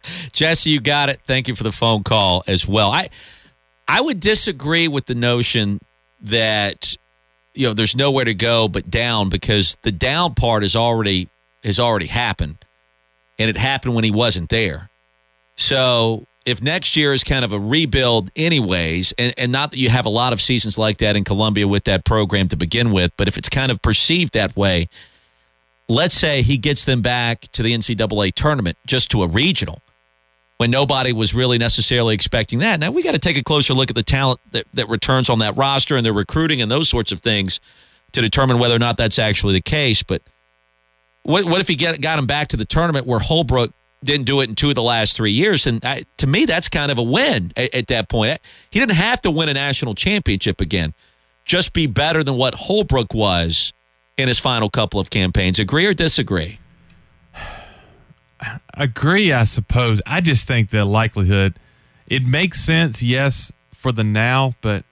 [0.32, 1.20] Jesse, you got it.
[1.26, 2.90] Thank you for the phone call as well.
[2.90, 3.08] I
[3.88, 5.78] I would disagree with the notion
[6.22, 6.96] that
[7.54, 11.28] you know there's nowhere to go but down because the down part is already
[11.62, 12.64] has already happened,
[13.38, 14.90] and it happened when he wasn't there.
[15.56, 19.90] So if next year is kind of a rebuild, anyways, and, and not that you
[19.90, 23.12] have a lot of seasons like that in Columbia with that program to begin with,
[23.16, 24.88] but if it's kind of perceived that way,
[25.88, 29.80] let's say he gets them back to the NCAA tournament, just to a regional,
[30.56, 32.80] when nobody was really necessarily expecting that.
[32.80, 35.40] Now we got to take a closer look at the talent that, that returns on
[35.40, 37.60] that roster and their recruiting and those sorts of things
[38.12, 40.02] to determine whether or not that's actually the case.
[40.02, 40.22] But
[41.22, 44.40] what what if he get, got him back to the tournament where Holbrook didn't do
[44.40, 45.66] it in two of the last three years?
[45.66, 48.40] And I, to me, that's kind of a win at, at that point.
[48.70, 50.94] He didn't have to win a national championship again,
[51.44, 53.72] just be better than what Holbrook was
[54.16, 55.58] in his final couple of campaigns.
[55.58, 56.58] Agree or disagree?
[58.74, 60.00] Agree, I suppose.
[60.06, 61.58] I just think the likelihood,
[62.06, 64.84] it makes sense, yes, for the now, but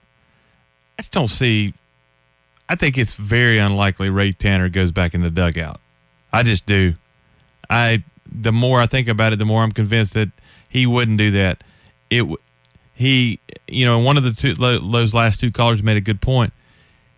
[0.97, 1.73] I just don't see.
[2.67, 5.79] I think it's very unlikely Ray Tanner goes back in the dugout.
[6.31, 6.93] I just do.
[7.69, 10.29] I the more I think about it, the more I'm convinced that
[10.67, 11.63] he wouldn't do that.
[12.09, 12.25] It
[12.93, 16.53] he, you know, one of the two those last two callers made a good point.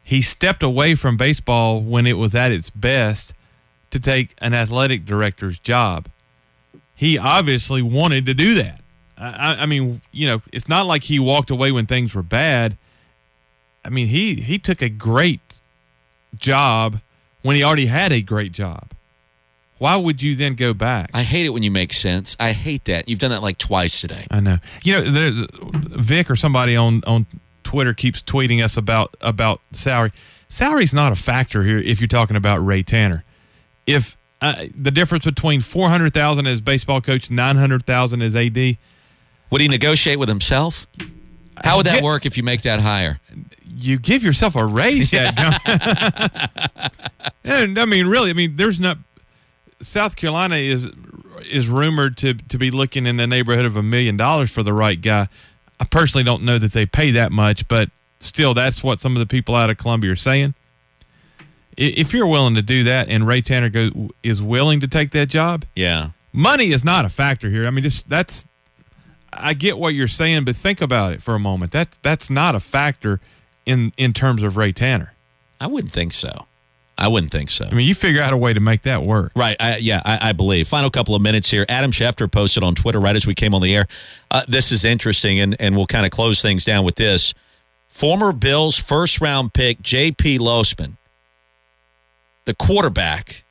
[0.03, 3.33] He stepped away from baseball when it was at its best
[3.91, 6.07] to take an athletic director's job.
[6.95, 8.81] He obviously wanted to do that.
[9.17, 12.77] I, I- mean, you know, it's not like he walked away when things were bad.
[13.83, 15.59] I mean, he he took a great
[16.37, 16.99] job
[17.41, 18.91] when he already had a great job.
[19.81, 21.09] Why would you then go back?
[21.11, 22.37] I hate it when you make sense.
[22.39, 23.09] I hate that.
[23.09, 24.27] You've done that like twice today.
[24.29, 24.57] I know.
[24.83, 27.25] You know, there's Vic or somebody on on
[27.63, 30.11] Twitter keeps tweeting us about about salary.
[30.47, 33.23] Salary's not a factor here if you're talking about Ray Tanner.
[33.87, 38.35] If uh, the difference between four hundred thousand as baseball coach, nine hundred thousand as
[38.35, 38.77] AD,
[39.49, 40.85] would he negotiate with himself?
[41.63, 43.19] How would that work if you make that higher?
[43.65, 45.31] You give yourself a raise, yeah.
[47.43, 48.99] and I mean, really, I mean, there's not.
[49.81, 50.89] South Carolina is
[51.51, 54.73] is rumored to to be looking in the neighborhood of a million dollars for the
[54.73, 55.27] right guy.
[55.79, 59.19] I personally don't know that they pay that much, but still, that's what some of
[59.19, 60.53] the people out of Columbia are saying.
[61.77, 63.91] If you're willing to do that, and Ray Tanner goes,
[64.23, 66.09] is willing to take that job, Yeah.
[66.33, 67.65] money is not a factor here.
[67.65, 68.45] I mean, just that's.
[69.33, 71.71] I get what you're saying, but think about it for a moment.
[71.71, 73.21] That's that's not a factor
[73.65, 75.13] in in terms of Ray Tanner.
[75.59, 76.45] I wouldn't think so.
[77.01, 77.65] I wouldn't think so.
[77.65, 79.31] I mean, you figure out a way to make that work.
[79.35, 79.57] Right.
[79.59, 80.67] I, yeah, I, I believe.
[80.67, 81.65] Final couple of minutes here.
[81.67, 83.87] Adam Schefter posted on Twitter right as we came on the air.
[84.29, 87.33] Uh, this is interesting, and, and we'll kind of close things down with this.
[87.89, 90.37] Former Bills first round pick J.P.
[90.37, 90.97] Losman,
[92.45, 93.45] the quarterback,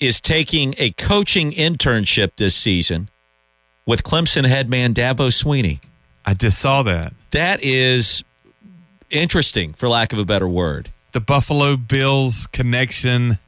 [0.00, 3.10] is taking a coaching internship this season
[3.86, 5.82] with Clemson head man Dabo Swinney.
[6.24, 7.12] I just saw that.
[7.32, 8.24] That is
[9.10, 10.88] interesting, for lack of a better word.
[11.18, 13.40] The Buffalo Bills connection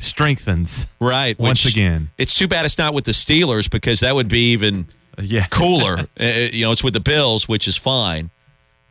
[0.00, 0.88] strengthens.
[0.98, 1.38] Right.
[1.38, 2.10] Once which- again.
[2.18, 5.46] It's too bad it's not with the Steelers because that would be even yeah.
[5.46, 5.98] cooler.
[6.20, 8.30] Uh, you know, it's with the Bills, which is fine.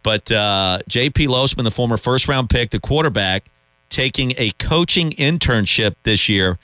[0.04, 1.28] But uh, J.P.
[1.28, 3.44] Losman, the former first round pick, the quarterback,
[3.90, 6.60] taking a coaching internship this year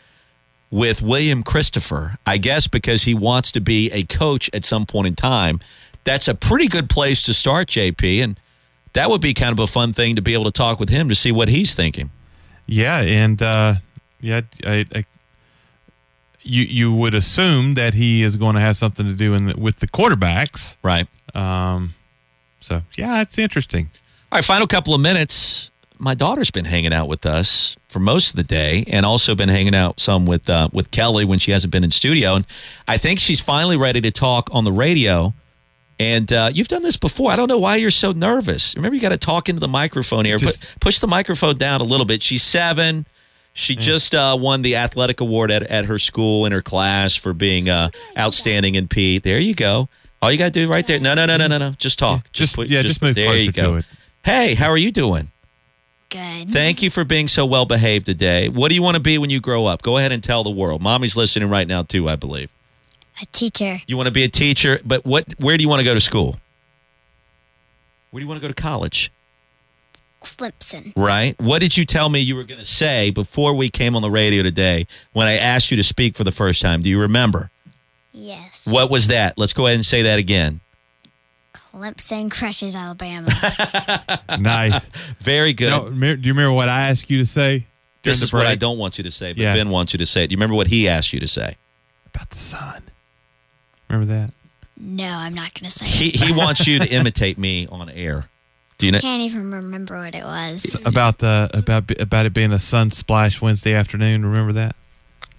[0.72, 2.20] with William Christopher.
[2.26, 5.60] I guess because he wants to be a coach at some point in time.
[6.06, 8.24] That's a pretty good place to start, JP.
[8.24, 8.40] And
[8.98, 11.08] that would be kind of a fun thing to be able to talk with him
[11.10, 12.10] to see what he's thinking.
[12.66, 13.76] Yeah, and uh,
[14.20, 15.06] yeah, I, I,
[16.42, 19.56] you you would assume that he is going to have something to do in the,
[19.58, 21.08] with the quarterbacks, right?
[21.36, 21.94] Um,
[22.60, 23.90] so yeah, it's interesting.
[24.32, 25.70] All right, final couple of minutes.
[26.00, 29.50] My daughter's been hanging out with us for most of the day, and also been
[29.50, 32.36] hanging out some with uh, with Kelly when she hasn't been in studio.
[32.36, 32.48] And
[32.88, 35.36] I think she's finally ready to talk on the radio.
[36.00, 37.32] And uh, you've done this before.
[37.32, 38.76] I don't know why you're so nervous.
[38.76, 40.38] Remember, you got to talk into the microphone here.
[40.38, 42.22] Put, push the microphone down a little bit.
[42.22, 43.08] She's seven.
[43.54, 47.34] She just uh, won the athletic award at, at her school in her class for
[47.34, 49.18] being uh, outstanding in P.
[49.18, 49.90] There you go.
[50.22, 51.00] All you got to do right there.
[51.00, 51.72] No, no, no, no, no, no.
[51.72, 52.32] Just talk.
[52.32, 53.76] Just- put- yeah, just move there closer you to go.
[53.78, 53.86] it.
[54.24, 55.32] Hey, how are you doing?
[56.10, 56.50] Good.
[56.52, 58.48] Thank you for being so well behaved today.
[58.48, 59.82] What do you want to be when you grow up?
[59.82, 60.82] Go ahead and tell the world.
[60.82, 62.50] Mommy's listening right now too, I believe.
[63.22, 63.82] A teacher.
[63.88, 65.26] You want to be a teacher, but what?
[65.40, 66.38] Where do you want to go to school?
[68.12, 69.12] Where do you want to go to college?
[70.22, 70.94] Clemson.
[70.98, 71.36] Right?
[71.40, 74.10] What did you tell me you were going to say before we came on the
[74.10, 76.82] radio today when I asked you to speak for the first time?
[76.82, 77.50] Do you remember?
[78.12, 78.68] Yes.
[78.68, 79.38] What was that?
[79.38, 80.60] Let's go ahead and say that again.
[81.54, 83.30] Clemson crushes Alabama.
[84.40, 84.88] Nice.
[85.20, 85.70] Very good.
[85.70, 85.96] No, do
[86.28, 87.66] you remember what I asked you to say?
[88.04, 89.54] this is what I don't want you to say, but Yeah.
[89.54, 90.28] Ben wants you to say it.
[90.28, 91.58] Do you remember what he asked you to say?
[92.06, 92.84] About the sun.
[93.90, 94.32] Remember that?
[94.80, 96.16] no, I'm not going to say He it.
[96.22, 98.26] he wants you to imitate me on air.
[98.78, 99.00] Do you know?
[99.00, 100.80] I can't even remember what it was.
[100.86, 104.24] About the about about it being a sun splash Wednesday afternoon.
[104.24, 104.76] Remember that?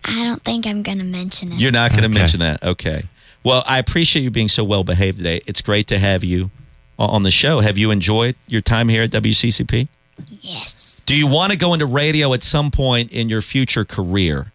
[0.05, 1.61] I don't think I'm going to mention it.
[1.61, 2.19] You're not going to Okay.
[2.19, 2.63] mention that.
[2.65, 3.05] Okay.
[3.45, 5.41] Well, I appreciate you being so well behaved today.
[5.47, 6.51] It's great to have you
[6.99, 7.61] on the show.
[7.61, 9.87] Have you enjoyed your time here at WCCP?
[10.41, 11.01] Yes.
[11.07, 14.51] Do you want to go into radio at some point in your future career?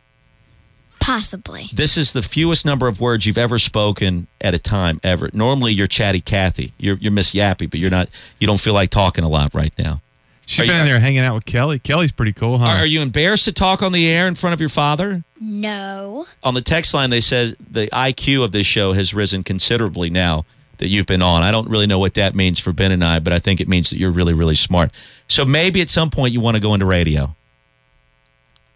[1.03, 1.65] Possibly.
[1.73, 5.29] This is the fewest number of words you've ever spoken at a time ever.
[5.33, 6.73] Normally, you're chatty Cathy.
[6.77, 8.09] You're you're Miss Yappy, but you're not.
[8.39, 10.01] You don't feel like talking a lot right now.
[10.45, 11.79] She's Are been you- in there hanging out with Kelly.
[11.79, 12.65] Kelly's pretty cool, huh?
[12.65, 15.23] Are, are you embarrassed to talk on the air in front of your father?
[15.39, 16.25] No.
[16.43, 20.45] On the text line, they says the IQ of this show has risen considerably now
[20.79, 21.43] that you've been on.
[21.43, 23.69] I don't really know what that means for Ben and I, but I think it
[23.69, 24.91] means that you're really, really smart.
[25.29, 27.35] So maybe at some point you want to go into radio.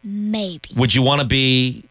[0.03, 0.69] Maybe.
[0.75, 1.83] Would you want to be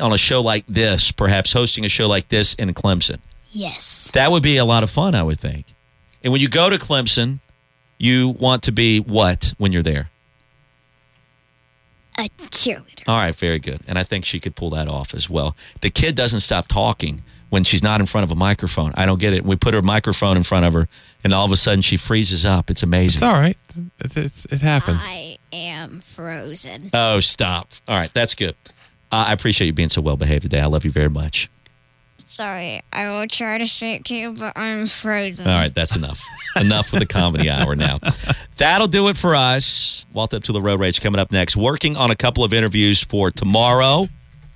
[0.00, 3.18] on a show like this, perhaps hosting a show like this in Clemson?
[3.50, 4.10] Yes.
[4.12, 5.66] That would be a lot of fun, I would think.
[6.22, 7.40] And when you go to Clemson,
[7.98, 10.10] you want to be what when you're there?
[12.18, 13.02] A cheerleader.
[13.08, 13.80] All right, very good.
[13.88, 15.56] And I think she could pull that off as well.
[15.80, 18.92] The kid doesn't stop talking when she's not in front of a microphone.
[18.96, 19.44] I don't get it.
[19.44, 20.88] We put her microphone in front of her,
[21.24, 22.70] and all of a sudden she freezes up.
[22.70, 23.18] It's amazing.
[23.18, 23.56] It's all right.
[24.00, 25.00] It, it's, it happens.
[25.02, 26.90] I am frozen.
[26.92, 27.72] Oh, stop.
[27.88, 28.56] All right, that's good.
[29.12, 30.60] Uh, I appreciate you being so well behaved today.
[30.60, 31.50] I love you very much.
[32.24, 35.46] Sorry, I will try to speak to you, but I'm frozen.
[35.46, 36.24] All right, that's enough.
[36.58, 37.98] enough with the comedy hour now.
[38.56, 40.06] That'll do it for us.
[40.14, 41.56] Walt up to the road rage coming up next.
[41.56, 44.08] Working on a couple of interviews for tomorrow,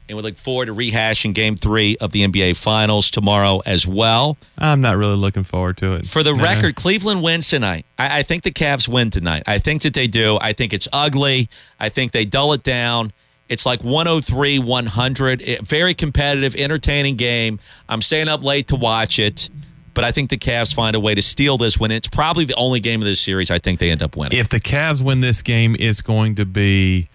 [0.09, 4.38] and we look forward to rehashing Game Three of the NBA Finals tomorrow as well.
[4.57, 6.07] I'm not really looking forward to it.
[6.07, 6.42] For the No.
[6.42, 7.84] record, Cleveland wins tonight.
[7.98, 9.42] I, I think the Cavs win tonight.
[9.46, 10.38] I think that they do.
[10.40, 11.50] I think it's ugly.
[11.78, 13.12] I think they dull it down.
[13.49, 15.40] It's like 103, 100.
[15.40, 17.61] It- eh, very competitive, entertaining game.
[17.88, 19.49] I'm staying up late to watch it,
[19.94, 21.90] but I think the Cavs find a way to steal this win.
[21.90, 24.38] It's probably the only game of this series I think they end up winning.
[24.38, 27.09] If the Cavs win this game, it's going to be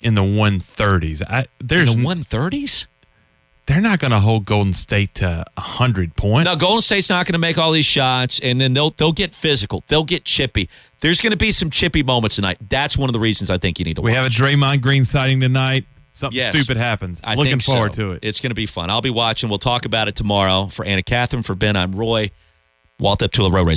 [0.00, 1.22] in the 130s.
[1.28, 2.86] I, there's In the 130s?
[3.66, 6.44] They're not going to hold Golden State to 100 points.
[6.48, 9.34] Now, Golden State's not going to make all these shots, and then they'll they'll get
[9.34, 9.82] physical.
[9.88, 10.68] They'll get chippy.
[11.00, 12.58] There's going to be some chippy moments tonight.
[12.68, 14.16] That's one of the reasons I think you need to we watch.
[14.18, 15.84] have a Draymond Green sighting tonight.
[16.12, 16.56] Something Yes.
[16.56, 17.20] stupid happens.
[17.24, 17.72] I Looking think so.
[17.72, 18.20] forward to it.
[18.22, 18.88] It's going to be fun.
[18.88, 19.50] I'll be watching.
[19.50, 20.68] We'll talk about it tomorrow.
[20.68, 22.30] For Anna Catherine, for Ben, I'm Roy.
[22.98, 23.74] Walt Deptula Road Race.